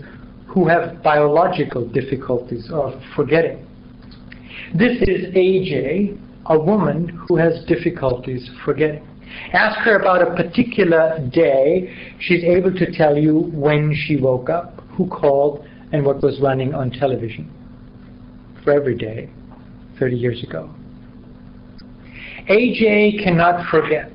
who 0.48 0.68
have 0.68 1.02
biological 1.04 1.88
difficulties 1.88 2.70
of 2.72 3.02
forgetting. 3.16 3.66
This 4.76 4.98
is 5.02 5.34
AJ, 5.34 6.18
a 6.46 6.60
woman 6.60 7.08
who 7.28 7.38
has 7.38 7.64
difficulties 7.66 8.50
forgetting. 8.64 9.06
Ask 9.54 9.80
her 9.80 10.00
about 10.00 10.22
a 10.22 10.36
particular 10.36 11.20
day, 11.32 12.16
she's 12.20 12.44
able 12.44 12.74
to 12.74 12.92
tell 12.92 13.18
you 13.18 13.52
when 13.54 13.96
she 14.06 14.18
woke 14.18 14.50
up, 14.50 14.82
who 14.92 15.08
called, 15.08 15.66
and 15.92 16.06
what 16.06 16.22
was 16.22 16.40
running 16.40 16.74
on 16.74 16.92
television 16.92 17.52
for 18.64 18.74
every 18.74 18.96
day 18.96 19.30
30 20.00 20.16
years 20.16 20.44
ago. 20.44 20.70
AJ 22.50 23.24
cannot 23.24 23.70
forget. 23.70 24.12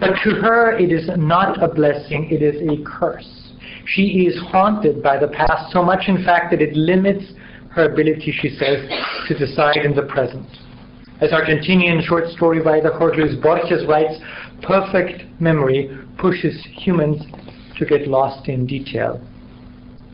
But 0.00 0.14
to 0.24 0.30
her, 0.42 0.76
it 0.78 0.92
is 0.92 1.08
not 1.16 1.62
a 1.62 1.68
blessing, 1.68 2.28
it 2.30 2.42
is 2.42 2.60
a 2.68 2.82
curse. 2.84 3.52
She 3.86 4.26
is 4.26 4.38
haunted 4.50 5.02
by 5.02 5.18
the 5.18 5.28
past 5.28 5.72
so 5.72 5.82
much, 5.82 6.08
in 6.08 6.24
fact, 6.24 6.50
that 6.50 6.60
it 6.60 6.74
limits 6.74 7.24
her 7.70 7.90
ability, 7.90 8.34
she 8.40 8.50
says, 8.50 8.88
to 9.28 9.38
decide 9.38 9.78
in 9.78 9.94
the 9.94 10.02
present. 10.02 10.46
As 11.20 11.30
Argentinian 11.30 12.02
short 12.02 12.28
story 12.30 12.60
writer 12.60 12.92
Jorge 12.92 13.22
Luis 13.22 13.40
Borges 13.40 13.86
writes, 13.86 14.14
perfect 14.62 15.24
memory 15.40 15.96
pushes 16.18 16.66
humans 16.72 17.22
to 17.78 17.84
get 17.84 18.06
lost 18.08 18.48
in 18.48 18.66
detail, 18.66 19.20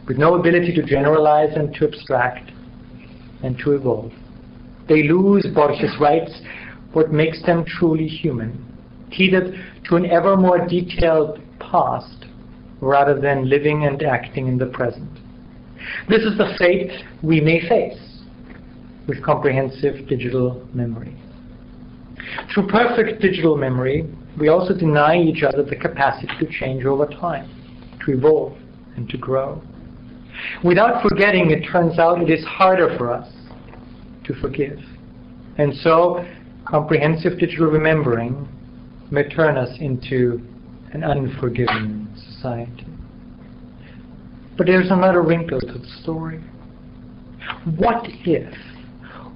with 0.07 0.19
no 0.19 0.35
ability 0.35 0.75
to 0.75 0.83
generalize 0.83 1.55
and 1.55 1.75
to 1.75 1.87
abstract 1.87 2.51
and 3.43 3.59
to 3.59 3.73
evolve. 3.73 4.13
They 4.91 5.05
lose, 5.05 5.47
Borges 5.55 5.95
writes, 6.01 6.33
what 6.95 7.13
makes 7.13 7.41
them 7.45 7.65
truly 7.65 8.09
human, 8.09 8.67
tethered 9.13 9.55
to 9.85 9.95
an 9.95 10.05
ever 10.07 10.37
more 10.37 10.67
detailed 10.67 11.39
past 11.61 12.27
rather 12.81 13.21
than 13.21 13.49
living 13.49 13.87
and 13.87 14.03
acting 14.03 14.49
in 14.49 14.59
the 14.59 14.67
present. 14.67 15.09
This 16.09 16.23
is 16.23 16.37
the 16.37 16.57
fate 16.59 16.91
we 17.23 17.41
may 17.41 17.61
face 17.69 18.19
with 19.07 19.23
comprehensive 19.23 20.09
digital 20.09 20.67
memory. 20.75 21.17
Through 22.53 22.67
perfect 22.67 23.23
digital 23.23 23.57
memory, 23.57 24.13
we 24.41 24.49
also 24.49 24.75
deny 24.75 25.17
each 25.17 25.45
other 25.45 25.63
the 25.63 25.77
capacity 25.77 26.33
to 26.41 26.51
change 26.59 26.85
over 26.85 27.07
time, 27.07 27.49
to 28.05 28.13
evolve, 28.13 28.59
and 28.97 29.09
to 29.09 29.17
grow. 29.17 29.63
Without 30.65 31.01
forgetting, 31.01 31.53
it 31.53 31.65
turns 31.71 32.01
out 32.01 32.21
it 32.21 32.29
is 32.29 32.45
harder 32.45 32.99
for 32.99 33.13
us 33.13 33.29
to 34.33 34.41
forgive. 34.41 34.79
And 35.59 35.75
so, 35.77 36.25
comprehensive 36.65 37.39
digital 37.39 37.67
remembering 37.67 38.49
may 39.11 39.29
turn 39.29 39.57
us 39.57 39.77
into 39.81 40.41
an 40.93 41.05
unforgiving 41.05 42.09
society. 42.33 42.87
But 44.57 44.67
there's 44.67 44.91
another 44.91 45.23
wrinkle 45.23 45.61
to 45.61 45.79
the 45.79 45.87
story. 46.03 46.41
What 47.77 48.07
if 48.25 48.55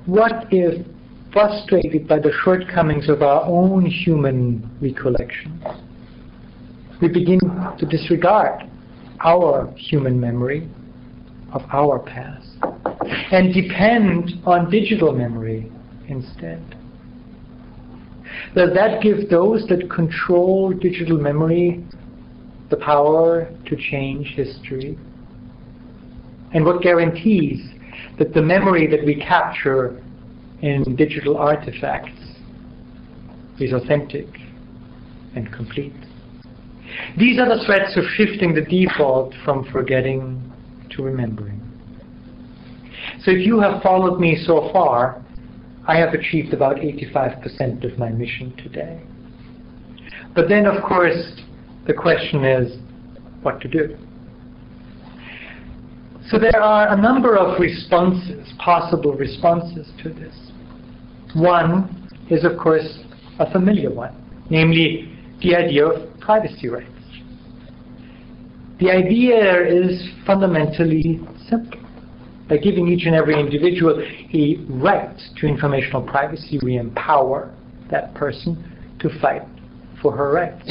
what 0.06 0.48
if, 0.50 0.86
frustrated 1.32 2.06
by 2.06 2.18
the 2.18 2.30
shortcomings 2.44 3.08
of 3.08 3.22
our 3.22 3.42
own 3.44 3.86
human 3.86 4.70
recollections, 4.82 5.64
we 7.00 7.08
begin 7.08 7.40
to 7.78 7.86
disregard 7.86 8.68
our 9.20 9.72
human 9.76 10.20
memory 10.20 10.68
of 11.54 11.62
our 11.72 12.00
past 12.00 12.54
and 13.32 13.52
depend 13.52 14.32
on 14.44 14.70
digital 14.70 15.12
memory 15.12 15.70
instead? 16.08 16.76
Does 18.54 18.70
that 18.74 19.02
give 19.02 19.30
those 19.30 19.66
that 19.68 19.90
control 19.90 20.72
digital 20.72 21.18
memory 21.18 21.84
the 22.70 22.76
power 22.76 23.48
to 23.66 23.76
change 23.76 24.28
history? 24.34 24.98
And 26.52 26.64
what 26.64 26.82
guarantees 26.82 27.74
that 28.18 28.32
the 28.32 28.42
memory 28.42 28.86
that 28.86 29.04
we 29.04 29.16
capture 29.16 30.02
in 30.62 30.96
digital 30.96 31.36
artifacts 31.36 32.12
is 33.58 33.72
authentic 33.72 34.26
and 35.34 35.52
complete. 35.52 35.94
These 37.18 37.38
are 37.38 37.48
the 37.48 37.62
threats 37.64 37.96
of 37.96 38.04
shifting 38.16 38.54
the 38.54 38.62
default 38.62 39.34
from 39.44 39.64
forgetting 39.72 40.52
to 40.90 41.02
remembering. 41.02 41.63
So 43.24 43.30
if 43.30 43.46
you 43.46 43.58
have 43.60 43.82
followed 43.82 44.20
me 44.20 44.36
so 44.46 44.68
far, 44.70 45.24
I 45.86 45.96
have 45.96 46.12
achieved 46.12 46.52
about 46.52 46.76
85% 46.76 47.90
of 47.90 47.98
my 47.98 48.10
mission 48.10 48.54
today. 48.56 49.00
But 50.34 50.48
then, 50.48 50.66
of 50.66 50.82
course, 50.82 51.40
the 51.86 51.94
question 51.94 52.44
is 52.44 52.78
what 53.42 53.60
to 53.62 53.68
do. 53.68 53.96
So 56.30 56.38
there 56.38 56.60
are 56.60 56.88
a 56.88 57.00
number 57.00 57.36
of 57.36 57.60
responses, 57.60 58.52
possible 58.58 59.12
responses 59.12 59.90
to 60.02 60.10
this. 60.10 60.34
One 61.34 62.10
is, 62.30 62.44
of 62.44 62.58
course, 62.58 62.98
a 63.38 63.50
familiar 63.50 63.90
one, 63.90 64.14
namely 64.50 65.10
the 65.42 65.54
idea 65.56 65.86
of 65.86 66.20
privacy 66.20 66.68
rights. 66.68 66.90
The 68.80 68.90
idea 68.90 69.66
is 69.66 70.08
fundamentally 70.26 71.20
simple. 71.48 71.83
By 72.48 72.58
giving 72.58 72.88
each 72.88 73.06
and 73.06 73.14
every 73.14 73.38
individual 73.40 74.00
a 74.00 74.56
right 74.68 75.18
to 75.36 75.46
informational 75.46 76.02
privacy, 76.02 76.58
we 76.62 76.76
empower 76.76 77.54
that 77.90 78.14
person 78.14 78.72
to 79.00 79.08
fight 79.20 79.42
for 80.02 80.14
her 80.14 80.32
rights. 80.32 80.68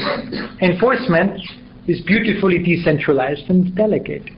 Enforcement 0.61 1.41
is 1.87 2.01
beautifully 2.01 2.59
decentralized 2.59 3.49
and 3.49 3.75
delegated. 3.75 4.37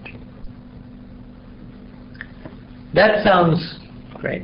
That 2.93 3.23
sounds 3.25 3.79
great. 4.13 4.43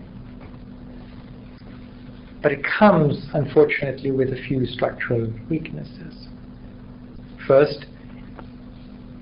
But 2.43 2.51
it 2.51 2.65
comes, 2.77 3.25
unfortunately, 3.34 4.12
with 4.12 4.34
a 4.34 4.43
few 4.47 4.65
structural 4.65 5.32
weaknesses. 5.49 6.27
First, 7.47 7.86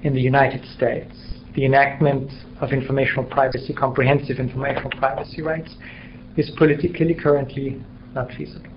in 0.02 0.14
the 0.16 0.22
United 0.22 0.66
States, 0.76 1.14
the 1.56 1.66
enactment 1.66 2.32
of 2.62 2.72
informational 2.72 3.24
privacy, 3.26 3.74
comprehensive 3.74 4.40
informational 4.40 4.92
privacy 4.92 5.42
rights, 5.42 5.76
is 6.38 6.50
politically 6.58 7.14
currently 7.14 7.82
not 8.14 8.30
feasible. 8.34 8.70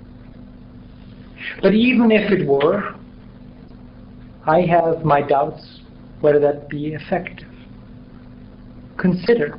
But 1.60 1.74
even 1.74 2.10
if 2.10 2.30
it 2.32 2.46
were, 2.46 2.94
I 4.46 4.62
have 4.62 5.04
my 5.04 5.22
doubts 5.22 5.80
whether 6.20 6.38
that 6.40 6.68
be 6.68 6.94
effective. 6.94 7.48
Consider 8.96 9.58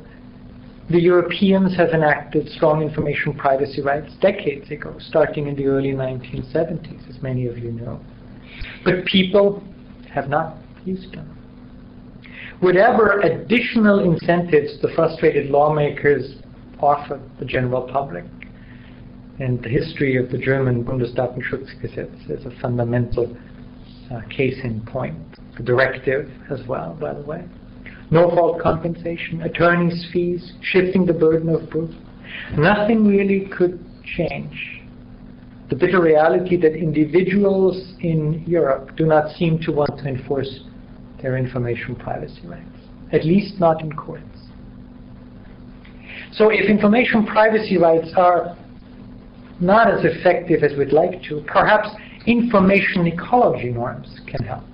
the 0.90 1.00
Europeans 1.00 1.76
have 1.76 1.90
enacted 1.90 2.48
strong 2.50 2.82
information 2.82 3.32
privacy 3.34 3.80
rights 3.80 4.12
decades 4.20 4.70
ago, 4.70 4.96
starting 4.98 5.46
in 5.46 5.56
the 5.56 5.66
early 5.66 5.92
1970s, 5.92 7.08
as 7.08 7.22
many 7.22 7.46
of 7.46 7.58
you 7.58 7.72
know. 7.72 8.00
But 8.84 9.06
people 9.06 9.62
have 10.12 10.28
not 10.28 10.56
used 10.84 11.14
them. 11.14 11.43
Whatever 12.64 13.20
additional 13.20 13.98
incentives 13.98 14.80
the 14.80 14.88
frustrated 14.94 15.50
lawmakers 15.50 16.36
offer 16.80 17.20
the 17.38 17.44
general 17.44 17.82
public, 17.82 18.24
and 19.38 19.62
the 19.62 19.68
history 19.68 20.16
of 20.16 20.30
the 20.30 20.38
German 20.38 20.82
Bundesdatenschutzgesetz 20.82 22.30
is 22.30 22.46
a 22.46 22.60
fundamental 22.62 23.36
uh, 24.10 24.22
case 24.30 24.58
in 24.64 24.80
point. 24.86 25.18
The 25.58 25.62
directive 25.62 26.30
as 26.50 26.66
well, 26.66 26.96
by 26.98 27.12
the 27.12 27.20
way. 27.20 27.44
No 28.10 28.30
fault 28.30 28.62
compensation, 28.62 29.42
attorney's 29.42 30.08
fees, 30.10 30.54
shifting 30.62 31.04
the 31.04 31.12
burden 31.12 31.50
of 31.50 31.68
proof. 31.68 31.90
Nothing 32.56 33.06
really 33.06 33.46
could 33.54 33.84
change 34.16 34.80
the 35.68 35.76
bitter 35.76 36.00
reality 36.00 36.56
that 36.56 36.74
individuals 36.74 37.92
in 38.00 38.42
Europe 38.46 38.96
do 38.96 39.04
not 39.04 39.36
seem 39.36 39.58
to 39.58 39.70
want 39.70 39.98
to 39.98 40.08
enforce 40.08 40.60
their 41.24 41.36
information 41.36 41.96
privacy 41.96 42.46
rights, 42.46 42.78
at 43.12 43.24
least 43.24 43.58
not 43.58 43.80
in 43.80 43.92
courts. 43.92 44.22
So 46.32 46.50
if 46.50 46.68
information 46.68 47.26
privacy 47.26 47.78
rights 47.78 48.10
are 48.16 48.56
not 49.60 49.90
as 49.90 50.04
effective 50.04 50.62
as 50.62 50.76
we'd 50.76 50.92
like 50.92 51.22
to, 51.24 51.42
perhaps 51.46 51.88
information 52.26 53.06
ecology 53.06 53.70
norms 53.70 54.20
can 54.26 54.44
help. 54.44 54.64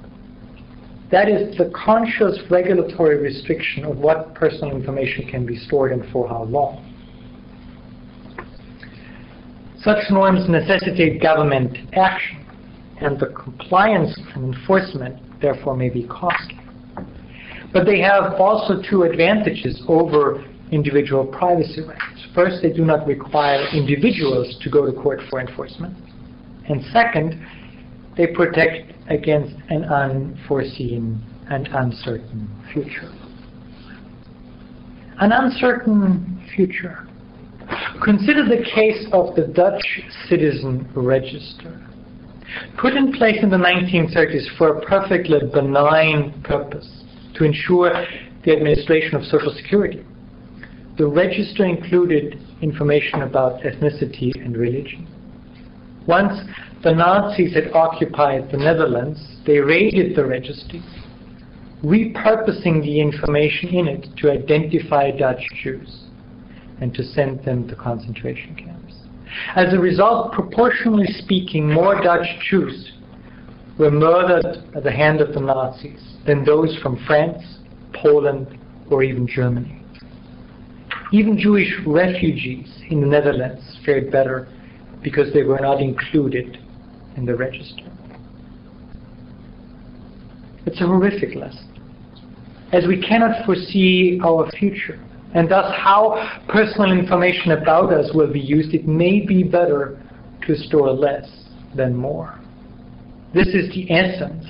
That 1.11 1.29
is 1.29 1.57
the 1.59 1.71
conscious 1.75 2.39
regulatory 2.51 3.19
restriction 3.19 3.85
of 3.85 3.99
what 3.99 4.35
personal 4.35 4.77
information 4.77 5.29
can 5.29 5.45
be 5.45 5.57
stored 5.57 5.93
and 5.93 6.11
for 6.13 6.29
how 6.29 6.45
long. 6.45 6.87
Such 9.83 10.11
norms 10.11 10.49
necessitate 10.49 11.21
government 11.23 11.77
action, 11.95 12.47
and 13.01 13.19
the 13.19 13.27
compliance 13.27 14.19
and 14.35 14.55
enforcement 14.55 15.17
therefore 15.41 15.77
may 15.77 15.89
be 15.89 16.07
costly. 16.07 16.59
But 17.73 17.87
they 17.87 18.01
have 18.01 18.35
also 18.35 18.83
two 18.89 19.05
advantages 19.05 19.83
over 19.89 20.45
individual 20.73 21.25
privacy 21.27 21.83
rights. 21.83 22.27
First, 22.35 22.63
they 22.63 22.73
do 22.73 22.85
not 22.85 23.07
require 23.07 23.67
individuals 23.73 24.57
to 24.63 24.71
go 24.71 24.87
to 24.87 24.93
court 24.93 25.21
for 25.29 25.41
enforcement. 25.41 25.97
And 26.69 26.85
second, 26.93 27.45
they 28.17 28.29
protect 28.29 28.93
against 29.09 29.55
an 29.69 29.85
unforeseen 29.85 31.23
and 31.49 31.69
uncertain 31.69 32.49
future. 32.73 33.13
An 35.21 35.33
uncertain 35.33 36.49
future. 36.55 37.07
Consider 38.05 38.45
the 38.45 38.65
case 38.75 39.07
of 39.13 39.35
the 39.37 39.47
Dutch 39.47 39.83
Citizen 40.29 40.89
Register. 40.95 41.80
Put 42.79 42.95
in 42.95 43.13
place 43.13 43.39
in 43.43 43.51
the 43.51 43.57
1930s 43.57 44.57
for 44.57 44.79
a 44.79 44.81
perfectly 44.81 45.39
benign 45.53 46.43
purpose 46.43 47.05
to 47.35 47.45
ensure 47.45 47.91
the 48.45 48.53
administration 48.53 49.15
of 49.15 49.25
Social 49.25 49.53
Security. 49.55 50.05
The 50.99 51.07
register 51.07 51.65
included 51.65 52.39
information 52.63 53.23
about 53.23 53.61
ethnicity 53.63 54.33
and 54.45 54.57
religion. 54.57 55.07
Once 56.07 56.41
the 56.83 56.93
Nazis 56.93 57.55
had 57.55 57.73
occupied 57.73 58.51
the 58.51 58.57
Netherlands, 58.57 59.21
they 59.47 59.59
raided 59.59 60.17
the 60.17 60.25
registry, 60.25 60.83
repurposing 61.85 62.83
the 62.83 63.01
information 63.01 63.69
in 63.69 63.89
it 63.89 64.07
to 64.19 64.31
identify 64.31 65.11
Dutch 65.11 65.43
Jews 65.63 66.05
and 66.81 66.95
to 66.95 67.03
send 67.03 67.45
them 67.45 67.69
to 67.69 67.77
concentration 67.77 68.55
camps. 68.55 68.80
As 69.55 69.73
a 69.73 69.79
result, 69.79 70.33
proportionally 70.33 71.07
speaking, 71.07 71.73
more 71.73 72.01
Dutch 72.03 72.27
Jews 72.49 72.93
were 73.79 73.91
murdered 73.91 74.65
at 74.75 74.85
the 74.85 74.91
hand 74.91 75.21
of 75.21 75.33
the 75.33 75.41
Nazis 75.41 76.17
than 76.27 76.45
those 76.45 76.77
from 76.83 77.03
France, 77.07 77.43
Poland, 77.95 78.59
or 78.91 79.03
even 79.03 79.27
Germany. 79.27 79.83
Even 81.13 81.39
Jewish 81.39 81.73
refugees 81.87 82.83
in 82.89 83.01
the 83.01 83.07
Netherlands 83.07 83.79
fared 83.85 84.13
better 84.13 84.49
because 85.03 85.33
they 85.33 85.43
were 85.43 85.59
not 85.59 85.81
included 85.81 86.59
in 87.17 87.25
the 87.25 87.35
register. 87.35 87.91
It's 90.67 90.81
a 90.81 90.87
horrific 90.87 91.35
lesson. 91.35 91.67
As 92.73 92.87
we 92.87 93.01
cannot 93.03 93.45
foresee 93.45 94.21
our 94.23 94.49
future, 94.53 95.01
and 95.35 95.49
thus 95.49 95.73
how 95.77 96.41
personal 96.49 96.93
information 96.93 97.53
about 97.53 97.93
us 97.93 98.11
will 98.15 98.33
be 98.33 98.41
used, 98.41 98.75
it 98.75 98.87
may 98.87 99.21
be 99.25 99.43
better 99.43 100.01
to 100.47 100.57
store 100.57 100.91
less 100.91 101.29
than 101.77 101.95
more. 101.95 102.41
This 103.33 103.49
is 103.49 103.73
the 103.73 103.91
essence 103.91 104.45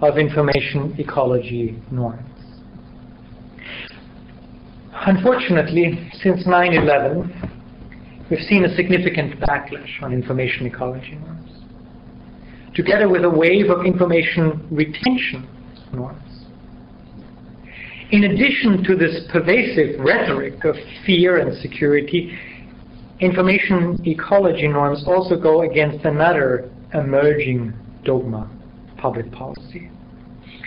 of 0.00 0.18
information 0.18 0.94
ecology 0.98 1.78
norms. 1.90 2.22
Unfortunately, 4.92 6.10
since 6.22 6.44
9-11, 6.46 8.30
we've 8.30 8.40
seen 8.48 8.64
a 8.64 8.74
significant 8.74 9.38
backlash 9.40 10.02
on 10.02 10.12
information 10.12 10.66
ecology 10.66 11.16
norms 11.16 11.46
together 12.76 13.08
with 13.08 13.24
a 13.24 13.30
wave 13.30 13.70
of 13.70 13.86
information 13.86 14.68
retention 14.70 15.48
norms. 15.94 16.25
In 18.12 18.24
addition 18.24 18.84
to 18.84 18.94
this 18.94 19.26
pervasive 19.30 19.98
rhetoric 19.98 20.64
of 20.64 20.76
fear 21.04 21.38
and 21.38 21.56
security, 21.60 22.38
information 23.20 23.98
ecology 24.06 24.68
norms 24.68 25.04
also 25.06 25.36
go 25.36 25.62
against 25.62 26.04
another 26.04 26.70
emerging 26.94 27.72
dogma, 28.04 28.48
public 28.96 29.30
policy, 29.32 29.90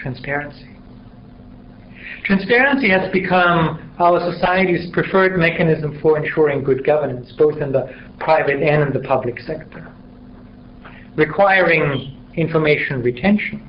transparency. 0.02 0.68
Transparency 2.26 2.90
has 2.90 3.12
become 3.14 3.94
our 4.00 4.20
society's 4.34 4.92
preferred 4.92 5.38
mechanism 5.38 5.98
for 6.02 6.18
ensuring 6.18 6.64
good 6.64 6.86
governance, 6.86 7.32
both 7.38 7.58
in 7.62 7.72
the 7.72 7.90
private 8.20 8.62
and 8.62 8.84
in 8.84 8.94
the 8.94 9.08
public 9.08 9.40
sector 9.40 9.94
requiring 11.16 12.18
information 12.36 13.02
retention 13.02 13.62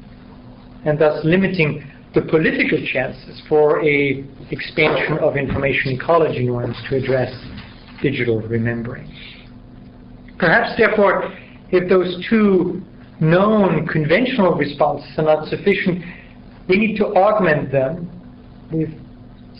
and 0.84 0.98
thus 0.98 1.24
limiting 1.24 1.84
the 2.14 2.22
political 2.22 2.78
chances 2.92 3.40
for 3.48 3.84
a 3.84 4.24
expansion 4.50 5.18
of 5.18 5.36
information 5.36 5.92
ecology 5.92 6.44
norms 6.44 6.76
to 6.88 6.96
address 6.96 7.32
digital 8.02 8.40
remembering. 8.40 9.06
Perhaps, 10.38 10.76
therefore, 10.76 11.32
if 11.70 11.88
those 11.88 12.26
two 12.28 12.82
known 13.20 13.86
conventional 13.86 14.54
responses 14.54 15.08
are 15.18 15.24
not 15.24 15.46
sufficient, 15.48 16.02
we 16.68 16.78
need 16.78 16.96
to 16.96 17.06
augment 17.06 17.70
them 17.70 18.10
with 18.72 18.88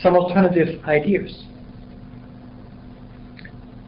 some 0.00 0.16
alternative 0.16 0.82
ideas. 0.86 1.44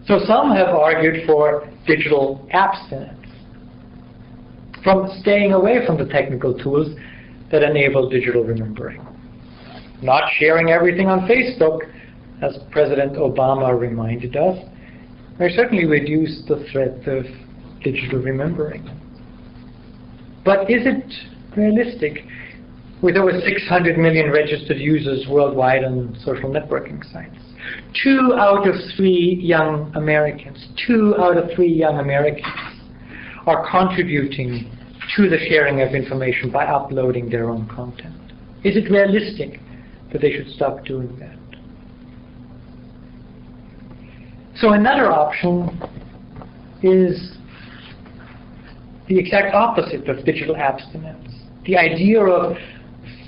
So 0.06 0.20
some 0.26 0.54
have 0.54 0.68
argued 0.68 1.26
for 1.26 1.68
digital 1.86 2.46
abstinence 2.52 3.18
from 4.84 5.08
staying 5.20 5.52
away 5.52 5.86
from 5.86 5.96
the 5.96 6.06
technical 6.06 6.56
tools 6.58 6.88
that 7.52 7.62
enable 7.62 8.08
digital 8.08 8.42
remembering. 8.42 9.06
Not 10.02 10.24
sharing 10.38 10.70
everything 10.70 11.06
on 11.06 11.28
Facebook, 11.28 11.80
as 12.40 12.58
President 12.72 13.12
Obama 13.12 13.78
reminded 13.78 14.36
us, 14.36 14.58
may 15.38 15.54
certainly 15.54 15.84
reduce 15.84 16.42
the 16.48 16.66
threat 16.72 17.06
of 17.06 17.24
digital 17.84 18.18
remembering. 18.18 18.82
But 20.44 20.68
is 20.70 20.86
it 20.86 21.04
realistic 21.56 22.24
with 23.00 23.16
over 23.16 23.32
600 23.40 23.98
million 23.98 24.32
registered 24.32 24.78
users 24.78 25.26
worldwide 25.28 25.84
on 25.84 26.16
social 26.24 26.50
networking 26.50 27.00
sites? 27.12 27.36
Two 28.02 28.34
out 28.38 28.66
of 28.66 28.74
three 28.96 29.38
young 29.40 29.92
Americans, 29.94 30.66
two 30.86 31.14
out 31.18 31.36
of 31.36 31.50
three 31.54 31.72
young 31.72 31.98
Americans 31.98 32.46
are 33.46 33.68
contributing 33.70 34.70
to 35.16 35.28
the 35.28 35.38
sharing 35.48 35.80
of 35.80 35.94
information 35.94 36.50
by 36.50 36.64
uploading 36.64 37.28
their 37.28 37.50
own 37.50 37.68
content. 37.68 38.14
Is 38.64 38.76
it 38.76 38.90
realistic 38.90 39.60
that 40.12 40.20
they 40.20 40.32
should 40.32 40.48
stop 40.50 40.84
doing 40.84 41.18
that? 41.18 41.36
So 44.56 44.72
another 44.72 45.10
option 45.10 45.80
is 46.82 47.36
the 49.08 49.18
exact 49.18 49.54
opposite 49.54 50.08
of 50.08 50.24
digital 50.24 50.56
abstinence. 50.56 51.28
The 51.64 51.76
idea 51.76 52.20
of 52.20 52.56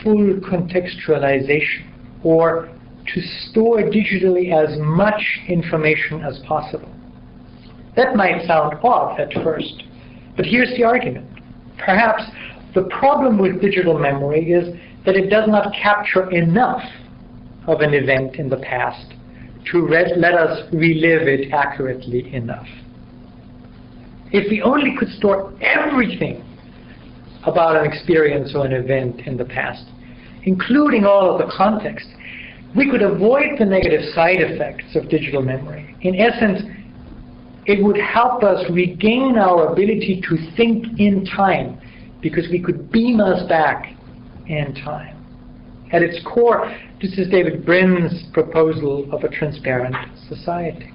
full 0.02 0.34
contextualization 0.40 1.90
or 2.22 2.70
to 3.12 3.20
store 3.50 3.78
digitally 3.82 4.52
as 4.52 4.78
much 4.78 5.22
information 5.48 6.22
as 6.22 6.38
possible. 6.46 6.90
That 7.96 8.16
might 8.16 8.46
sound 8.46 8.78
odd 8.82 9.20
at 9.20 9.32
first, 9.44 9.82
but 10.36 10.46
here's 10.46 10.70
the 10.76 10.84
argument. 10.84 11.33
Perhaps 11.78 12.24
the 12.74 12.82
problem 12.84 13.38
with 13.38 13.60
digital 13.60 13.98
memory 13.98 14.52
is 14.52 14.74
that 15.06 15.16
it 15.16 15.28
does 15.28 15.48
not 15.48 15.72
capture 15.74 16.30
enough 16.30 16.82
of 17.66 17.80
an 17.80 17.94
event 17.94 18.36
in 18.36 18.48
the 18.48 18.56
past 18.58 19.14
to 19.70 19.86
let 19.88 20.34
us 20.34 20.62
relive 20.72 21.26
it 21.26 21.52
accurately 21.52 22.34
enough. 22.34 22.66
If 24.32 24.50
we 24.50 24.60
only 24.62 24.96
could 24.98 25.08
store 25.10 25.52
everything 25.62 26.44
about 27.44 27.76
an 27.76 27.90
experience 27.90 28.52
or 28.54 28.66
an 28.66 28.72
event 28.72 29.20
in 29.20 29.36
the 29.36 29.44
past, 29.44 29.86
including 30.42 31.04
all 31.04 31.30
of 31.30 31.38
the 31.38 31.52
context, 31.56 32.06
we 32.74 32.90
could 32.90 33.02
avoid 33.02 33.58
the 33.58 33.64
negative 33.64 34.02
side 34.14 34.40
effects 34.40 34.96
of 34.96 35.08
digital 35.08 35.42
memory. 35.42 35.94
In 36.00 36.16
essence, 36.16 36.62
it 37.66 37.82
would 37.82 37.96
help 37.96 38.42
us 38.42 38.64
regain 38.70 39.36
our 39.38 39.72
ability 39.72 40.22
to 40.28 40.36
think 40.56 40.98
in 40.98 41.24
time 41.24 41.80
because 42.20 42.46
we 42.50 42.60
could 42.60 42.90
beam 42.90 43.20
us 43.20 43.46
back 43.48 43.94
in 44.46 44.74
time. 44.74 45.14
At 45.92 46.02
its 46.02 46.18
core, 46.26 46.74
this 47.00 47.12
is 47.18 47.28
David 47.30 47.64
Brin's 47.64 48.24
proposal 48.32 49.08
of 49.12 49.24
a 49.24 49.28
transparent 49.28 49.94
society. 50.28 50.90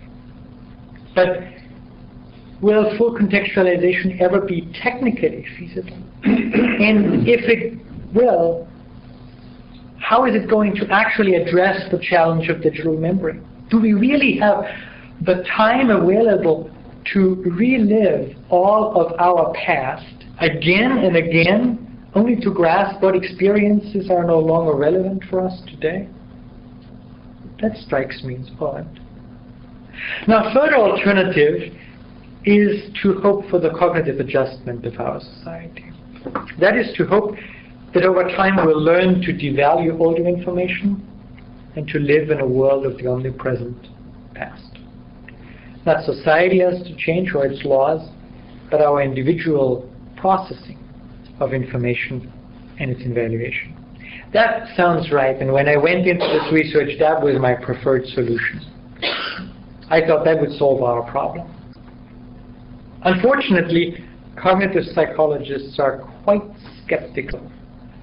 But 1.15 1.41
will 2.61 2.97
full 2.97 3.17
contextualization 3.17 4.19
ever 4.19 4.41
be 4.41 4.71
technically 4.81 5.45
feasible? 5.57 5.97
and 6.23 7.27
if 7.27 7.41
it 7.47 7.79
will, 8.13 8.67
how 9.99 10.25
is 10.25 10.35
it 10.35 10.49
going 10.49 10.75
to 10.75 10.87
actually 10.91 11.35
address 11.35 11.89
the 11.91 11.99
challenge 11.99 12.49
of 12.49 12.61
digital 12.61 12.97
memory? 12.97 13.39
Do 13.69 13.79
we 13.79 13.93
really 13.93 14.37
have 14.39 14.65
the 15.25 15.43
time 15.55 15.89
available 15.89 16.69
to 17.13 17.35
relive 17.57 18.37
all 18.49 18.99
of 18.99 19.19
our 19.19 19.53
past 19.53 20.25
again 20.39 20.99
and 20.99 21.15
again, 21.15 21.85
only 22.15 22.35
to 22.37 22.51
grasp 22.53 23.01
what 23.01 23.15
experiences 23.15 24.09
are 24.09 24.23
no 24.23 24.39
longer 24.39 24.75
relevant 24.75 25.23
for 25.29 25.41
us 25.41 25.61
today? 25.67 26.07
That 27.61 27.75
strikes 27.77 28.23
me 28.23 28.35
as 28.35 28.49
odd. 28.59 28.99
Now, 30.27 30.49
a 30.49 30.53
further 30.53 30.75
alternative 30.75 31.73
is 32.45 32.89
to 33.03 33.19
hope 33.19 33.49
for 33.49 33.59
the 33.59 33.71
cognitive 33.71 34.19
adjustment 34.19 34.85
of 34.85 34.99
our 34.99 35.19
society. 35.19 35.91
That 36.59 36.77
is 36.77 36.95
to 36.97 37.05
hope 37.05 37.35
that 37.93 38.03
over 38.03 38.23
time 38.23 38.55
we'll 38.65 38.81
learn 38.81 39.21
to 39.21 39.33
devalue 39.33 39.99
older 39.99 40.25
information 40.25 41.05
and 41.75 41.87
to 41.89 41.99
live 41.99 42.29
in 42.29 42.39
a 42.39 42.47
world 42.47 42.85
of 42.85 42.97
the 42.97 43.07
omnipresent 43.07 43.87
past. 44.33 44.68
Not 45.85 46.05
society 46.05 46.59
has 46.59 46.81
to 46.83 46.95
change 46.97 47.33
or 47.33 47.45
its 47.45 47.63
laws, 47.63 48.07
but 48.69 48.81
our 48.81 49.01
individual 49.01 49.89
processing 50.17 50.77
of 51.39 51.53
information 51.53 52.31
and 52.79 52.91
its 52.91 53.01
evaluation. 53.03 53.75
That 54.33 54.75
sounds 54.75 55.11
right, 55.11 55.35
and 55.41 55.51
when 55.51 55.67
I 55.67 55.77
went 55.77 56.05
into 56.05 56.25
this 56.25 56.53
research, 56.53 56.99
that 56.99 57.21
was 57.21 57.37
my 57.39 57.55
preferred 57.55 58.05
solution. 58.07 58.61
I 59.89 60.01
thought 60.05 60.23
that 60.25 60.39
would 60.39 60.51
solve 60.57 60.83
our 60.83 61.09
problem. 61.09 61.47
Unfortunately, 63.03 64.05
cognitive 64.35 64.83
psychologists 64.93 65.79
are 65.79 65.99
quite 66.23 66.43
skeptical 66.85 67.51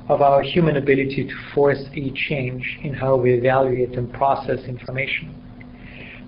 of 0.08 0.22
our 0.22 0.42
human 0.42 0.76
ability 0.76 1.28
to 1.28 1.34
force 1.54 1.82
a 1.94 2.10
change 2.28 2.78
in 2.82 2.94
how 2.94 3.16
we 3.16 3.34
evaluate 3.34 3.96
and 3.96 4.12
process 4.12 4.58
information, 4.66 5.34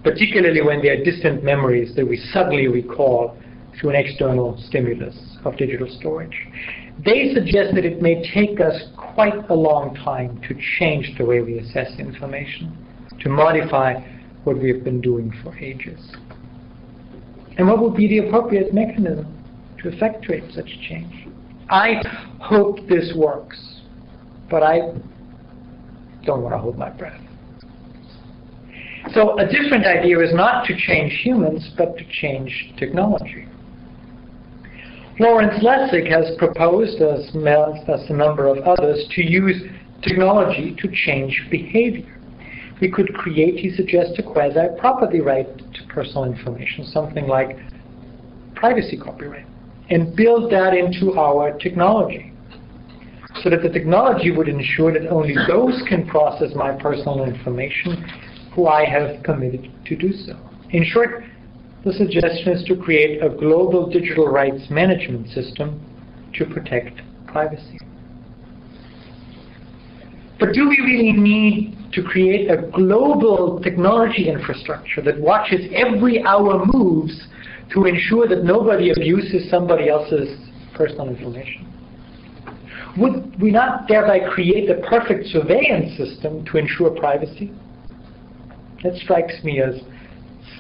particularly 0.03 0.63
when 0.63 0.81
they 0.81 0.89
are 0.89 1.03
distant 1.03 1.43
memories 1.43 1.95
that 1.97 2.07
we 2.07 2.17
suddenly 2.33 2.69
recall 2.69 3.37
through 3.79 3.91
an 3.91 3.97
external 3.97 4.61
stimulus 4.67 5.17
of 5.45 5.57
digital 5.57 5.89
storage. 5.99 6.47
They 7.05 7.33
suggest 7.35 7.75
that 7.75 7.85
it 7.85 8.03
may 8.03 8.23
take 8.35 8.61
us 8.61 8.75
quite 8.97 9.49
a 9.51 9.55
long 9.55 9.95
time 9.95 10.41
to 10.49 10.57
change 10.79 11.17
the 11.17 11.25
way 11.25 11.41
we 11.41 11.59
assess 11.59 11.99
information, 11.99 12.77
to 13.21 13.29
modify 13.29 14.01
what 14.45 14.59
we 14.61 14.71
have 14.73 14.85
been 14.85 15.01
doing 15.01 15.33
for 15.43 15.57
ages. 15.59 16.01
And 17.57 17.69
what 17.69 17.81
would 17.81 17.97
be 17.97 18.09
the 18.09 18.27
appropriate 18.27 18.73
mechanism 18.73 19.27
to 19.83 19.89
effectuate 19.89 20.53
such 20.53 20.67
change? 20.89 21.29
I 21.71 22.03
hope 22.41 22.79
this 22.89 23.13
works, 23.15 23.81
but 24.51 24.63
I 24.63 24.79
don't 26.25 26.43
want 26.43 26.55
to 26.55 26.59
hold 26.59 26.79
my 26.79 26.91
breath. 26.91 27.21
So 29.15 29.39
a 29.39 29.47
different 29.47 29.87
idea 29.87 30.21
is 30.21 30.35
not 30.35 30.67
to 30.67 30.77
change 30.77 31.13
humans, 31.23 31.71
but 31.77 31.97
to 31.97 32.05
change 32.21 32.73
technology. 32.79 33.47
Lawrence 35.21 35.63
Lessig 35.63 36.09
has 36.11 36.37
proposed, 36.37 37.01
as, 37.01 37.29
as 37.89 38.11
a 38.11 38.13
number 38.13 38.47
of 38.47 38.59
others, 38.59 39.05
to 39.15 39.23
use 39.23 39.61
technology 40.03 40.77
to 40.81 40.89
change 40.93 41.47
behavior. 41.51 42.21
We 42.81 42.91
could 42.91 43.13
create, 43.15 43.59
he 43.59 43.71
suggests, 43.75 44.19
a 44.19 44.23
quasi-property 44.23 45.21
right 45.21 45.47
to 45.59 45.87
personal 45.89 46.25
information, 46.25 46.85
something 46.87 47.27
like 47.27 47.59
privacy 48.55 48.97
copyright 48.97 49.47
and 49.91 50.15
build 50.15 50.53
that 50.53 50.75
into 50.75 51.19
our 51.19 51.57
technology 51.59 52.33
so 53.43 53.51
that 53.51 53.63
the 53.63 53.69
technology 53.69 54.31
would 54.31 54.49
ensure 54.49 54.93
that 54.93 55.09
only 55.09 55.35
those 55.47 55.83
can 55.89 56.07
process 56.07 56.51
my 56.55 56.73
personal 56.73 57.25
information 57.25 58.05
who 58.55 58.67
I 58.67 58.85
have 58.85 59.23
committed 59.23 59.71
to 59.87 59.97
do 59.97 60.13
so. 60.13 60.37
In 60.71 60.85
short, 60.85 61.25
the 61.85 61.93
suggestion 61.93 62.53
is 62.53 62.65
to 62.65 62.77
create 62.77 63.23
a 63.23 63.29
global 63.29 63.89
digital 63.89 64.27
rights 64.27 64.69
management 64.69 65.29
system 65.31 65.81
to 66.35 66.45
protect 66.45 67.01
privacy. 67.27 67.79
But 70.39 70.53
do 70.53 70.69
we 70.69 70.79
really 70.81 71.13
need 71.13 71.77
to 71.93 72.03
create 72.03 72.51
a 72.51 72.71
global 72.71 73.61
technology 73.63 74.29
infrastructure 74.29 75.03
that 75.03 75.21
watches 75.21 75.61
every 75.75 76.23
hour 76.25 76.65
moves 76.67 77.27
to 77.73 77.85
ensure 77.87 78.29
that 78.29 78.45
nobody 78.45 78.91
abuses 78.91 79.51
somebody 79.51 79.89
else's 79.89 80.37
personal 80.75 81.09
information? 81.09 81.67
Would 82.99 83.41
we 83.41 83.51
not 83.51 83.89
thereby 83.89 84.21
create 84.21 84.71
a 84.71 84.75
perfect 84.89 85.27
surveillance 85.27 85.97
system 85.97 86.45
to 86.47 86.59
ensure 86.59 86.91
privacy? 86.91 87.53
That 88.83 88.97
strikes 88.97 89.43
me 89.43 89.61
as 89.61 89.81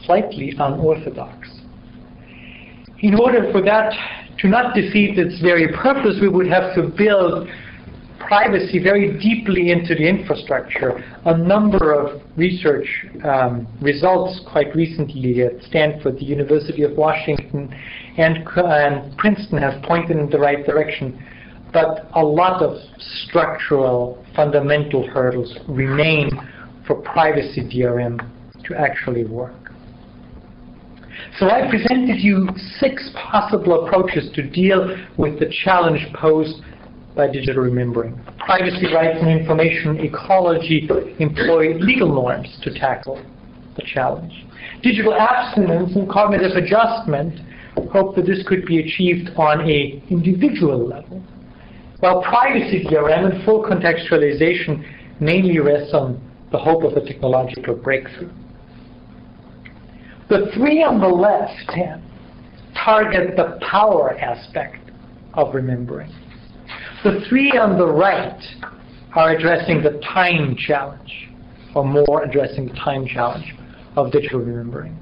slightly 0.04 0.54
unorthodox. 0.59 1.48
In 3.00 3.14
order 3.14 3.50
for 3.52 3.62
that 3.62 3.92
to 4.38 4.48
not 4.48 4.74
defeat 4.74 5.18
its 5.18 5.40
very 5.40 5.68
purpose, 5.68 6.18
we 6.20 6.28
would 6.28 6.48
have 6.48 6.74
to 6.74 6.83
build 6.83 7.48
privacy 8.18 8.78
very 8.83 9.18
deeply 9.18 9.70
into 9.70 9.94
the 9.94 10.07
infrastructure. 10.07 11.02
A 11.24 11.37
number 11.37 11.92
of 11.92 12.20
research 12.37 12.87
um, 13.24 13.66
results 13.81 14.40
quite 14.50 14.74
recently 14.74 15.42
at 15.42 15.62
Stanford, 15.62 16.16
the 16.16 16.24
University 16.24 16.83
of 16.83 16.96
Washington, 16.96 17.72
and, 18.16 18.38
and 18.57 19.16
Princeton 19.16 19.59
have 19.59 19.83
pointed 19.83 20.16
in 20.16 20.28
the 20.28 20.38
right 20.38 20.66
direction. 20.66 21.24
But 21.72 22.09
a 22.14 22.22
lot 22.22 22.62
of 22.62 22.78
structural, 22.98 24.24
fundamental 24.35 25.07
hurdles 25.07 25.57
remain 25.68 26.31
for 26.88 26.96
privacy 27.03 27.61
DRM 27.61 28.18
to 28.64 28.74
actually 28.74 29.24
work. 29.24 29.53
So 31.38 31.48
I 31.48 31.68
presented 31.70 32.18
you 32.18 32.48
six 32.81 33.11
possible 33.14 33.87
approaches 33.87 34.31
to 34.35 34.42
deal 34.42 34.96
with 35.16 35.38
the 35.38 35.53
challenge 35.64 36.05
posed 36.14 36.62
by 37.14 37.31
digital 37.31 37.62
remembering. 37.62 38.18
Privacy 38.38 38.87
rights 38.92 39.18
and 39.20 39.29
information 39.40 40.01
ecology 40.01 40.88
employ 41.18 41.74
legal 41.74 42.09
norms 42.09 42.59
to 42.62 42.72
tackle 42.72 43.22
the 43.77 43.83
challenge. 43.83 44.33
Digital 44.83 45.14
abstinence 45.14 45.94
and 45.94 46.09
cognitive 46.09 46.53
adjustment 46.53 47.40
hope 47.92 48.16
that 48.16 48.27
this 48.27 48.42
could 48.46 48.64
be 48.64 48.81
achieved 48.81 49.31
on 49.37 49.61
a 49.68 50.03
individual 50.11 50.87
level, 50.87 51.22
while 52.01 52.22
privacy 52.22 52.85
DRM 52.85 53.33
and 53.33 53.44
full 53.44 53.62
contextualization 53.62 54.85
mainly 55.20 55.59
rests 55.59 55.94
on 55.94 56.20
the 56.50 56.58
hope 56.58 56.82
of 56.84 56.94
a 56.94 57.04
technological 57.04 57.74
breakthrough. 57.74 58.30
The 60.28 60.50
three 60.54 60.82
on 60.82 61.00
the 61.00 61.08
left 61.08 61.70
target 62.74 63.37
the 63.37 63.58
power 63.70 64.18
aspect 64.18 64.90
of 65.34 65.54
remembering. 65.54 66.12
The 67.04 67.24
three 67.28 67.52
on 67.52 67.78
the 67.78 67.87
right 67.87 68.42
are 69.14 69.30
addressing 69.30 69.82
the 69.82 70.00
time 70.14 70.56
challenge, 70.56 71.28
or 71.74 71.84
more 71.84 72.24
addressing 72.24 72.68
the 72.68 72.74
time 72.74 73.06
challenge 73.06 73.54
of 73.96 74.12
digital 74.12 74.40
remembering. 74.40 74.98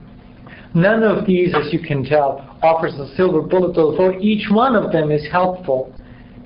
None 0.74 1.02
of 1.02 1.26
these, 1.26 1.54
as 1.54 1.72
you 1.72 1.80
can 1.80 2.04
tell, 2.04 2.58
offers 2.62 2.94
a 2.94 3.14
silver 3.16 3.40
bullet, 3.40 3.76
although 3.78 4.18
each 4.20 4.50
one 4.50 4.76
of 4.76 4.92
them 4.92 5.10
is 5.10 5.26
helpful 5.30 5.94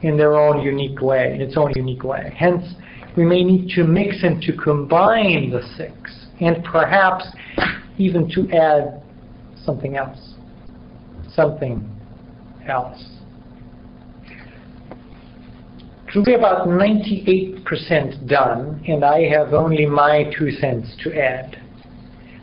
in 0.02 0.16
their 0.16 0.36
own 0.36 0.62
unique 0.62 1.00
way, 1.00 1.34
in 1.34 1.40
its 1.40 1.56
own 1.56 1.72
unique 1.74 2.04
way. 2.04 2.32
Hence, 2.36 2.64
we 3.20 3.26
may 3.26 3.44
need 3.44 3.68
to 3.74 3.84
mix 3.84 4.22
and 4.22 4.40
to 4.40 4.56
combine 4.56 5.50
the 5.50 5.60
six, 5.76 6.26
and 6.40 6.64
perhaps 6.64 7.26
even 7.98 8.30
to 8.30 8.50
add 8.50 9.02
something 9.62 9.98
else. 9.98 10.36
Something 11.34 11.86
else. 12.66 13.04
We're 16.16 16.38
about 16.38 16.66
98% 16.66 18.26
done, 18.26 18.82
and 18.88 19.04
I 19.04 19.28
have 19.28 19.52
only 19.52 19.84
my 19.84 20.32
two 20.38 20.50
cents 20.52 20.96
to 21.04 21.12
add. 21.12 21.60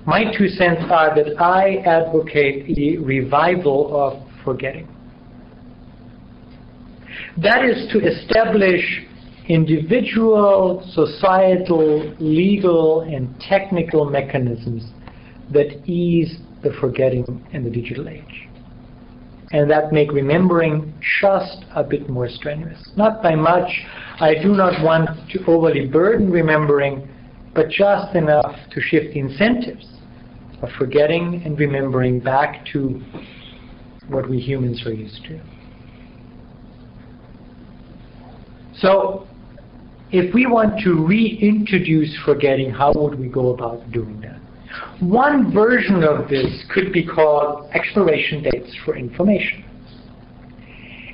My 0.05 0.25
two 0.37 0.47
cents 0.47 0.83
are 0.91 1.15
that 1.15 1.41
I 1.41 1.77
advocate 1.87 2.75
the 2.75 2.99
revival 2.99 3.99
of 3.99 4.21
forgetting. 4.45 4.87
That 7.35 7.65
is 7.65 7.91
to 7.93 7.99
establish 7.99 9.07
individual, 9.47 10.83
societal, 10.93 12.13
legal, 12.19 13.01
and 13.01 13.39
technical 13.39 14.05
mechanisms 14.05 14.83
that 15.51 15.87
ease 15.87 16.39
the 16.63 16.71
forgetting 16.81 17.45
in 17.53 17.63
the 17.63 17.69
digital 17.69 18.09
age. 18.09 18.47
And 19.51 19.71
that 19.71 19.93
make 19.93 20.11
remembering 20.11 20.93
just 21.21 21.63
a 21.73 21.83
bit 21.83 22.09
more 22.09 22.27
strenuous. 22.27 22.89
Not 22.97 23.23
by 23.23 23.35
much. 23.35 23.69
I 24.19 24.33
do 24.41 24.49
not 24.49 24.83
want 24.83 25.09
to 25.31 25.45
overly 25.45 25.87
burden 25.87 26.29
remembering, 26.29 27.07
but 27.55 27.69
just 27.69 28.13
enough 28.15 28.55
to 28.71 28.81
shift 28.81 29.13
the 29.13 29.19
incentives 29.19 29.87
of 30.61 30.69
forgetting 30.77 31.43
and 31.45 31.57
remembering 31.57 32.19
back 32.19 32.65
to 32.73 33.01
what 34.09 34.29
we 34.29 34.39
humans 34.39 34.85
are 34.85 34.93
used 34.93 35.23
to. 35.25 35.39
So, 38.79 39.26
if 40.11 40.33
we 40.33 40.45
want 40.45 40.79
to 40.83 41.05
reintroduce 41.05 42.17
forgetting, 42.23 42.71
how 42.71 42.93
would 42.93 43.19
we 43.19 43.27
go 43.27 43.53
about 43.53 43.91
doing 43.91 44.21
that? 44.21 44.39
One 45.01 45.53
version 45.53 46.03
of 46.03 46.29
this 46.29 46.63
could 46.73 46.93
be 46.93 47.05
called 47.05 47.69
expiration 47.73 48.43
dates 48.43 48.75
for 48.85 48.95
information. 48.95 49.63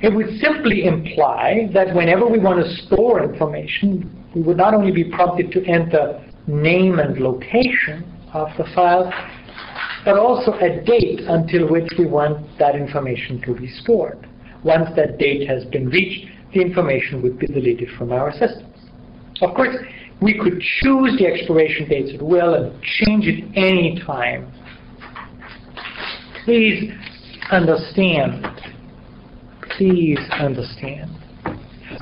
It 0.02 0.14
would 0.14 0.38
simply 0.38 0.84
imply 0.84 1.70
that 1.72 1.94
whenever 1.94 2.26
we 2.26 2.38
want 2.38 2.64
to 2.64 2.70
store 2.86 3.22
information, 3.22 4.24
we 4.34 4.42
would 4.42 4.56
not 4.56 4.74
only 4.74 4.92
be 4.92 5.04
prompted 5.04 5.50
to 5.52 5.64
enter 5.64 6.22
name 6.46 6.98
and 6.98 7.18
location 7.18 8.04
of 8.32 8.48
the 8.58 8.64
file, 8.74 9.12
but 10.04 10.18
also 10.18 10.52
a 10.58 10.82
date 10.84 11.20
until 11.20 11.68
which 11.68 11.90
we 11.98 12.06
want 12.06 12.46
that 12.58 12.74
information 12.74 13.40
to 13.42 13.54
be 13.54 13.66
stored. 13.66 14.28
Once 14.62 14.88
that 14.96 15.18
date 15.18 15.48
has 15.48 15.64
been 15.66 15.88
reached, 15.88 16.28
the 16.52 16.60
information 16.60 17.22
would 17.22 17.38
be 17.38 17.46
deleted 17.46 17.88
from 17.96 18.12
our 18.12 18.30
systems. 18.32 18.73
Of 19.42 19.54
course, 19.54 19.76
we 20.20 20.38
could 20.38 20.60
choose 20.60 21.16
the 21.18 21.26
expiration 21.26 21.88
dates 21.88 22.12
at 22.14 22.22
will 22.22 22.54
and 22.54 22.82
change 22.82 23.26
it 23.26 23.44
any 23.56 24.00
time. 24.06 24.50
Please 26.44 26.92
understand. 27.50 28.46
Please 29.76 30.18
understand. 30.32 31.10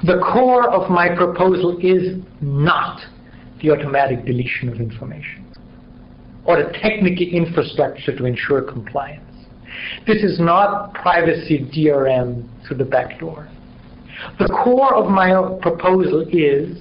The 0.05 0.18
core 0.33 0.71
of 0.71 0.90
my 0.90 1.14
proposal 1.14 1.79
is 1.81 2.23
not 2.40 3.01
the 3.62 3.71
automatic 3.71 4.25
deletion 4.25 4.68
of 4.68 4.81
information 4.81 5.45
or 6.45 6.57
the 6.62 6.73
technical 6.79 7.27
infrastructure 7.27 8.16
to 8.16 8.25
ensure 8.25 8.62
compliance. 8.62 9.23
This 10.07 10.23
is 10.23 10.40
not 10.40 10.92
privacy 10.95 11.68
DRM 11.75 12.49
through 12.66 12.79
the 12.79 12.85
back 12.85 13.21
door. 13.21 13.49
The 14.38 14.49
core 14.64 14.95
of 14.95 15.11
my 15.11 15.59
proposal 15.61 16.27
is 16.31 16.77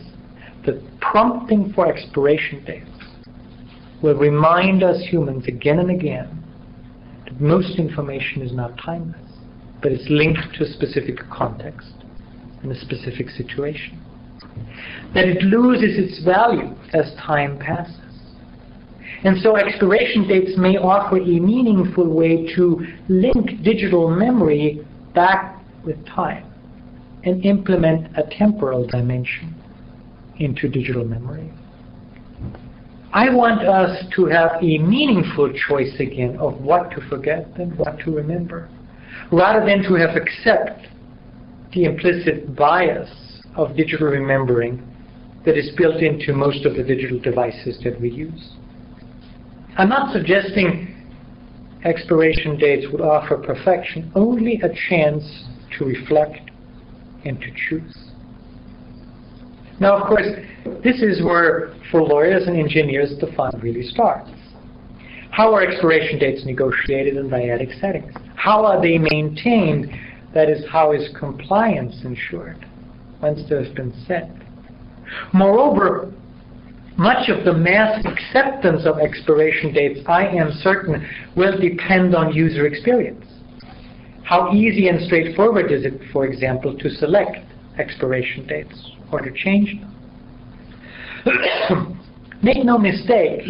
prompting 1.12 1.74
for 1.74 1.94
expiration 1.94 2.64
dates 2.64 2.88
will 4.02 4.16
remind 4.16 4.82
us 4.82 4.98
humans 5.10 5.46
again 5.46 5.80
and 5.80 5.92
again 5.92 6.42
that 7.26 7.40
most 7.42 7.78
information 7.78 8.42
is 8.42 8.54
not 8.54 8.78
timeless, 8.78 9.22
but 9.82 9.92
it's 9.92 10.10
linked 10.10 10.56
to 10.58 10.64
a 10.64 10.68
specific 10.68 11.18
context 11.30 11.92
and 12.64 12.72
a 12.72 12.80
specific 12.80 13.30
situation. 13.30 14.02
That 15.14 15.26
it 15.26 15.44
loses 15.44 15.98
its 15.98 16.24
value 16.24 16.74
as 16.94 17.14
time 17.16 17.60
passes. 17.60 17.98
And 19.26 19.38
so 19.42 19.58
expiration 19.58 20.30
dates 20.30 20.58
may 20.58 20.78
offer 20.78 21.18
a 21.18 21.40
meaningful 21.40 22.08
way 22.08 22.48
to 22.56 22.88
link 23.10 23.62
digital 23.64 24.10
memory 24.10 24.88
back 25.14 25.62
with 25.84 26.04
time 26.06 26.46
and 27.26 27.46
implement 27.46 28.18
a 28.18 28.24
temporal 28.38 28.88
dimension 28.88 29.61
into 30.40 30.68
digital 30.68 31.04
memory. 31.04 31.52
I 33.14 33.30
want 33.30 33.68
us 33.68 34.06
to 34.16 34.26
have 34.28 34.52
a 34.62 34.78
meaningful 34.78 35.52
choice 35.68 35.94
again 36.00 36.38
of 36.38 36.62
what 36.62 36.92
to 36.92 37.02
forget 37.10 37.46
and 37.56 37.78
what 37.78 38.00
to 38.00 38.12
remember, 38.16 38.70
rather 39.32 39.66
than 39.66 39.84
to 39.84 39.96
have 39.96 40.16
accept 40.16 40.88
the 41.74 41.84
implicit 41.84 42.56
bias 42.56 43.10
of 43.56 43.76
digital 43.76 44.08
remembering 44.08 44.82
that 45.46 45.58
is 45.58 45.72
built 45.76 45.98
into 45.98 46.34
most 46.34 46.66
of 46.66 46.76
the 46.76 46.84
digital 46.84 47.20
devices 47.20 47.80
that 47.84 48.00
we 48.00 48.10
use. 48.10 48.52
I'm 49.78 49.90
not 49.90 50.14
suggesting 50.14 50.88
expiration 51.84 52.58
dates 52.58 52.86
would 52.92 53.02
offer 53.02 53.38
perfection, 53.38 54.12
only 54.16 54.62
a 54.64 54.70
chance 54.90 55.24
to 55.78 55.86
reflect 55.86 56.52
and 57.26 57.40
to 57.42 57.48
choose. 57.68 58.11
Now, 59.82 59.98
of 59.98 60.08
course, 60.08 60.28
this 60.84 61.02
is 61.02 61.24
where, 61.24 61.74
for 61.90 62.04
lawyers 62.04 62.46
and 62.46 62.56
engineers, 62.56 63.16
the 63.20 63.32
fun 63.36 63.60
really 63.64 63.82
starts. 63.82 64.30
How 65.32 65.56
are 65.56 65.64
expiration 65.64 66.20
dates 66.20 66.46
negotiated 66.46 67.18
in 67.18 67.32
dyadic 67.32 67.82
settings? 67.82 68.14
How 68.36 68.64
are 68.64 68.80
they 68.80 69.00
maintained? 69.00 69.92
That 70.36 70.50
is, 70.50 70.64
how 70.70 70.92
is 70.92 71.10
compliance 71.20 71.96
ensured 72.04 72.64
once 73.24 73.42
they've 73.50 73.74
been 73.74 73.92
set? 74.06 74.30
Moreover, 75.34 76.14
much 76.98 77.30
of 77.30 77.44
the 77.44 77.54
mass 77.54 78.06
acceptance 78.06 78.86
of 78.86 79.00
expiration 79.00 79.74
dates, 79.74 80.02
I 80.08 80.28
am 80.28 80.52
certain, 80.62 81.04
will 81.36 81.58
depend 81.58 82.14
on 82.14 82.34
user 82.34 82.68
experience. 82.68 83.26
How 84.24 84.54
easy 84.54 84.90
and 84.90 85.04
straightforward 85.08 85.72
is 85.72 85.86
it, 85.86 86.00
for 86.14 86.28
example, 86.28 86.78
to 86.78 86.90
select 86.92 87.38
expiration 87.80 88.46
dates 88.46 88.92
or 89.12 89.22
to 89.22 89.32
change 89.32 89.80
them? 89.80 89.92
Make 92.44 92.66
no 92.66 92.78
mistake, 92.78 93.42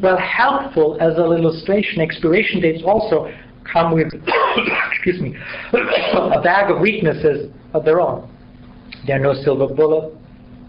while 0.00 0.16
helpful 0.16 0.96
as 1.00 1.18
an 1.18 1.24
illustration, 1.24 2.00
expiration 2.00 2.60
dates 2.62 2.82
also 2.84 3.30
come 3.70 3.92
with, 3.92 4.08
excuse 4.92 5.20
me, 5.20 5.36
a 5.72 6.40
bag 6.42 6.70
of 6.70 6.80
weaknesses 6.80 7.50
of 7.74 7.84
their 7.84 8.00
own. 8.00 8.28
They're 9.06 9.18
no 9.18 9.34
silver 9.34 9.72
bullet. 9.72 10.14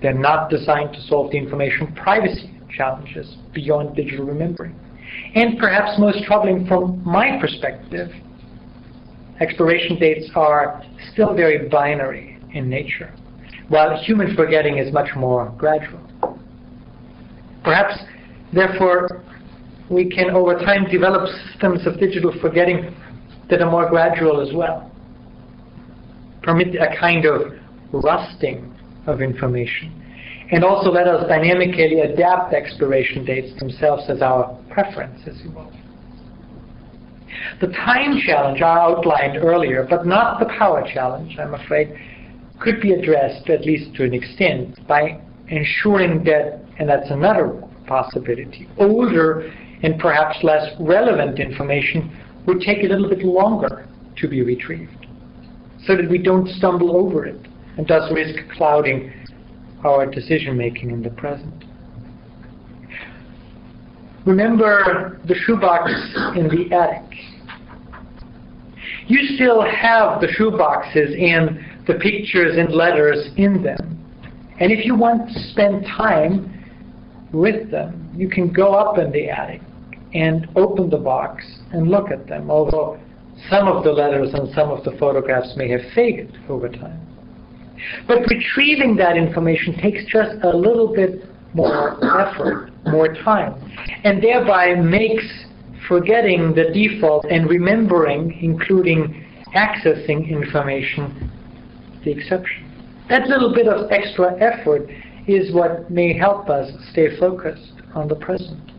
They're 0.01 0.13
not 0.13 0.49
designed 0.49 0.93
to 0.93 1.01
solve 1.03 1.31
the 1.31 1.37
information 1.37 1.93
privacy 1.95 2.51
challenges 2.75 3.37
beyond 3.53 3.95
digital 3.95 4.25
remembering. 4.25 4.75
And 5.35 5.57
perhaps 5.57 5.99
most 5.99 6.23
troubling 6.23 6.65
from 6.67 7.01
my 7.05 7.39
perspective, 7.39 8.09
expiration 9.39 9.99
dates 9.99 10.29
are 10.35 10.83
still 11.11 11.33
very 11.35 11.69
binary 11.69 12.39
in 12.53 12.69
nature, 12.69 13.13
while 13.71 13.95
human 14.03 14.35
forgetting 14.35 14.79
is 14.79 14.91
much 14.91 15.15
more 15.15 15.53
gradual. 15.57 16.01
Perhaps, 17.63 17.99
therefore, 18.51 19.23
we 19.89 20.09
can 20.09 20.31
over 20.31 20.55
time 20.55 20.89
develop 20.91 21.25
systems 21.47 21.87
of 21.87 21.97
digital 21.97 22.33
forgetting 22.41 22.93
that 23.49 23.61
are 23.61 23.71
more 23.71 23.89
gradual 23.89 24.41
as 24.45 24.53
well. 24.53 24.91
Permit 26.43 26.75
a 26.75 26.99
kind 26.99 27.25
of 27.25 27.53
rusting 27.93 28.75
of 29.07 29.21
information. 29.21 29.97
And 30.51 30.65
also 30.65 30.91
let 30.91 31.07
us 31.07 31.25
dynamically 31.29 32.01
adapt 32.01 32.53
expiration 32.53 33.23
dates 33.23 33.57
themselves 33.57 34.03
as 34.09 34.21
our 34.21 34.53
preferences 34.69 35.39
evolve. 35.45 35.73
The 37.61 37.67
time 37.67 38.19
challenge 38.25 38.61
I 38.61 38.79
outlined 38.79 39.37
earlier, 39.37 39.87
but 39.89 40.05
not 40.05 40.39
the 40.39 40.47
power 40.57 40.85
challenge, 40.93 41.37
I'm 41.39 41.53
afraid, 41.53 41.95
could 42.61 42.79
be 42.79 42.93
addressed, 42.93 43.49
at 43.49 43.65
least 43.65 43.93
to 43.95 44.03
an 44.03 44.13
extent, 44.13 44.87
by 44.87 45.19
ensuring 45.47 46.23
that, 46.23 46.61
and 46.77 46.87
that's 46.87 47.09
another 47.09 47.61
possibility, 47.87 48.69
older 48.77 49.51
and 49.83 49.99
perhaps 49.99 50.37
less 50.43 50.71
relevant 50.79 51.39
information 51.39 52.15
would 52.45 52.61
take 52.61 52.83
a 52.83 52.87
little 52.87 53.09
bit 53.09 53.23
longer 53.23 53.87
to 54.15 54.27
be 54.27 54.43
retrieved, 54.43 55.07
so 55.85 55.95
that 55.97 56.07
we 56.09 56.19
don't 56.19 56.47
stumble 56.49 56.95
over 56.95 57.25
it 57.25 57.47
and 57.77 57.87
thus 57.87 58.11
risk 58.11 58.37
clouding 58.55 59.11
our 59.83 60.05
decision 60.05 60.55
making 60.55 60.91
in 60.91 61.01
the 61.01 61.09
present. 61.09 61.63
Remember 64.25 65.19
the 65.27 65.33
shoebox 65.33 65.91
in 66.35 66.47
the 66.47 66.75
attic. 66.75 67.17
You 69.07 69.35
still 69.35 69.63
have 69.63 70.21
the 70.21 70.27
shoeboxes 70.27 71.19
and 71.19 71.59
the 71.87 71.95
pictures 71.95 72.57
and 72.57 72.73
letters 72.73 73.29
in 73.37 73.63
them. 73.63 73.97
And 74.59 74.71
if 74.71 74.85
you 74.85 74.95
want 74.95 75.27
to 75.27 75.39
spend 75.51 75.85
time 75.85 76.63
with 77.33 77.71
them, 77.71 78.13
you 78.15 78.29
can 78.29 78.51
go 78.51 78.73
up 78.73 78.97
in 78.97 79.11
the 79.11 79.29
attic 79.29 79.61
and 80.13 80.47
open 80.55 80.89
the 80.89 80.97
box 80.97 81.43
and 81.71 81.89
look 81.89 82.11
at 82.11 82.27
them, 82.27 82.51
although 82.51 82.99
some 83.49 83.67
of 83.67 83.83
the 83.83 83.91
letters 83.91 84.33
and 84.33 84.53
some 84.53 84.69
of 84.69 84.83
the 84.83 84.91
photographs 84.99 85.53
may 85.55 85.69
have 85.69 85.81
faded 85.95 86.37
over 86.49 86.69
time. 86.69 86.99
But 88.07 88.19
retrieving 88.29 88.95
that 88.97 89.17
information 89.17 89.77
takes 89.81 90.05
just 90.05 90.35
a 90.43 90.55
little 90.55 90.93
bit 90.93 91.23
more 91.53 91.97
effort, 92.19 92.71
more 92.85 93.13
time, 93.13 93.55
and 94.03 94.21
thereby 94.21 94.75
makes 94.75 95.25
forgetting 95.87 96.53
the 96.53 96.71
default 96.73 97.25
and 97.25 97.49
remembering, 97.49 98.37
including 98.41 99.25
accessing 99.55 100.29
information, 100.29 101.30
the 102.03 102.11
exception. 102.11 102.67
That 103.09 103.27
little 103.27 103.53
bit 103.53 103.67
of 103.67 103.91
extra 103.91 104.33
effort 104.41 104.89
is 105.27 105.53
what 105.53 105.89
may 105.91 106.17
help 106.17 106.49
us 106.49 106.71
stay 106.91 107.17
focused 107.19 107.73
on 107.93 108.07
the 108.07 108.15
present. 108.15 108.71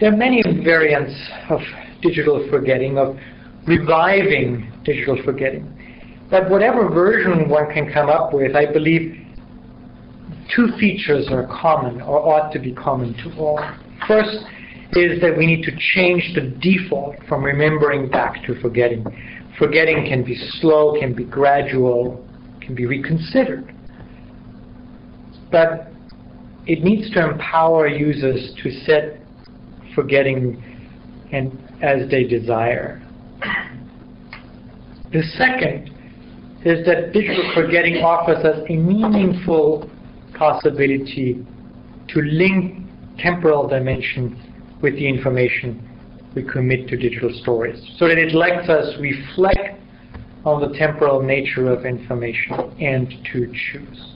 There 0.00 0.12
are 0.12 0.16
many 0.16 0.42
variants 0.64 1.14
of 1.50 1.60
digital 2.02 2.46
forgetting, 2.50 2.98
of 2.98 3.16
reviving 3.66 4.72
digital 4.84 5.20
forgetting. 5.24 5.74
But 6.30 6.48
whatever 6.50 6.88
version 6.88 7.48
one 7.48 7.72
can 7.72 7.92
come 7.92 8.08
up 8.08 8.32
with, 8.32 8.54
I 8.54 8.70
believe 8.70 9.26
two 10.54 10.68
features 10.78 11.26
are 11.30 11.46
common 11.46 12.00
or 12.00 12.18
ought 12.18 12.52
to 12.52 12.58
be 12.58 12.72
common 12.72 13.14
to 13.14 13.38
all. 13.38 13.60
First 14.06 14.44
is 14.92 15.20
that 15.20 15.36
we 15.36 15.46
need 15.46 15.62
to 15.64 15.72
change 15.94 16.32
the 16.34 16.40
default 16.60 17.16
from 17.28 17.44
remembering 17.44 18.08
back 18.08 18.44
to 18.46 18.58
forgetting. 18.60 19.04
Forgetting 19.58 20.06
can 20.08 20.24
be 20.24 20.36
slow, 20.60 20.98
can 20.98 21.14
be 21.14 21.24
gradual, 21.24 22.26
can 22.60 22.74
be 22.74 22.86
reconsidered. 22.86 23.74
But 25.50 25.88
it 26.66 26.82
needs 26.82 27.10
to 27.12 27.30
empower 27.30 27.86
users 27.86 28.52
to 28.62 28.70
set 28.84 29.20
forgetting 29.94 30.62
and 31.32 31.52
as 31.82 32.08
they 32.10 32.24
desire. 32.24 33.02
The 35.12 35.22
second 35.36 35.90
is 36.64 36.84
that 36.86 37.12
digital 37.12 37.50
forgetting 37.54 37.96
offers 37.96 38.44
us 38.44 38.60
a 38.68 38.76
meaningful 38.76 39.90
possibility 40.34 41.44
to 42.08 42.20
link 42.20 42.86
temporal 43.18 43.68
dimension 43.68 44.47
with 44.80 44.94
the 44.94 45.08
information 45.08 45.82
we 46.34 46.42
commit 46.42 46.88
to 46.88 46.96
digital 46.96 47.32
stories, 47.42 47.82
so 47.98 48.06
that 48.08 48.18
it 48.18 48.34
lets 48.34 48.68
us 48.68 48.94
reflect 49.00 49.80
on 50.44 50.60
the 50.60 50.76
temporal 50.78 51.22
nature 51.22 51.70
of 51.70 51.84
information 51.84 52.54
and 52.80 53.08
to 53.32 53.52
choose. 53.72 54.14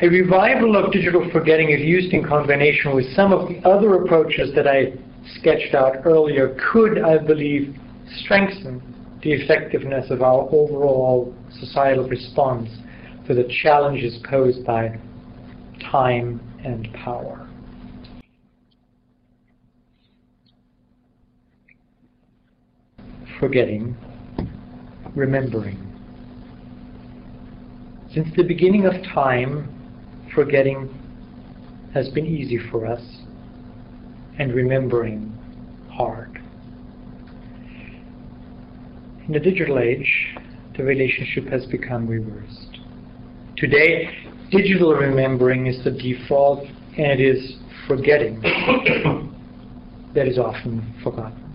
A 0.00 0.08
revival 0.08 0.76
of 0.76 0.92
digital 0.92 1.28
forgetting, 1.32 1.70
if 1.70 1.80
used 1.80 2.12
in 2.12 2.24
combination 2.24 2.94
with 2.94 3.06
some 3.14 3.32
of 3.32 3.48
the 3.48 3.58
other 3.68 4.02
approaches 4.02 4.54
that 4.54 4.66
I 4.66 4.92
sketched 5.38 5.74
out 5.74 6.06
earlier, 6.06 6.56
could, 6.72 7.00
I 7.00 7.18
believe, 7.18 7.74
strengthen 8.22 8.80
the 9.22 9.32
effectiveness 9.32 10.10
of 10.10 10.22
our 10.22 10.42
overall 10.52 11.34
societal 11.60 12.08
response 12.08 12.70
to 13.26 13.34
the 13.34 13.44
challenges 13.62 14.18
posed 14.28 14.64
by 14.64 14.98
time 15.90 16.40
and 16.64 16.88
power. 16.94 17.47
Forgetting, 23.38 23.96
remembering. 25.14 25.78
Since 28.12 28.28
the 28.36 28.42
beginning 28.42 28.86
of 28.86 28.94
time, 29.14 29.72
forgetting 30.34 30.88
has 31.94 32.08
been 32.08 32.26
easy 32.26 32.58
for 32.70 32.86
us 32.86 33.02
and 34.38 34.52
remembering 34.54 35.36
hard. 35.90 36.40
In 39.26 39.32
the 39.32 39.40
digital 39.40 39.78
age, 39.78 40.36
the 40.76 40.82
relationship 40.84 41.46
has 41.48 41.66
become 41.66 42.06
reversed. 42.08 42.78
Today, 43.56 44.08
digital 44.50 44.94
remembering 44.94 45.66
is 45.66 45.82
the 45.84 45.90
default 45.90 46.64
and 46.96 47.06
it 47.06 47.20
is 47.20 47.56
forgetting 47.86 48.40
that 50.14 50.26
is 50.26 50.38
often 50.38 50.94
forgotten. 51.02 51.47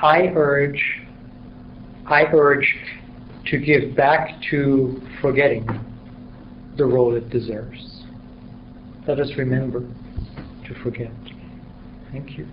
I 0.00 0.28
urge, 0.34 0.82
I 2.06 2.24
urge 2.32 2.76
to 3.46 3.58
give 3.58 3.96
back 3.96 4.40
to 4.50 5.02
forgetting 5.20 5.66
the 6.76 6.84
role 6.84 7.16
it 7.16 7.28
deserves. 7.30 8.04
Let 9.06 9.18
us 9.18 9.30
remember 9.36 9.80
to 10.68 10.74
forget. 10.82 11.10
Thank 12.12 12.38
you. 12.38 12.46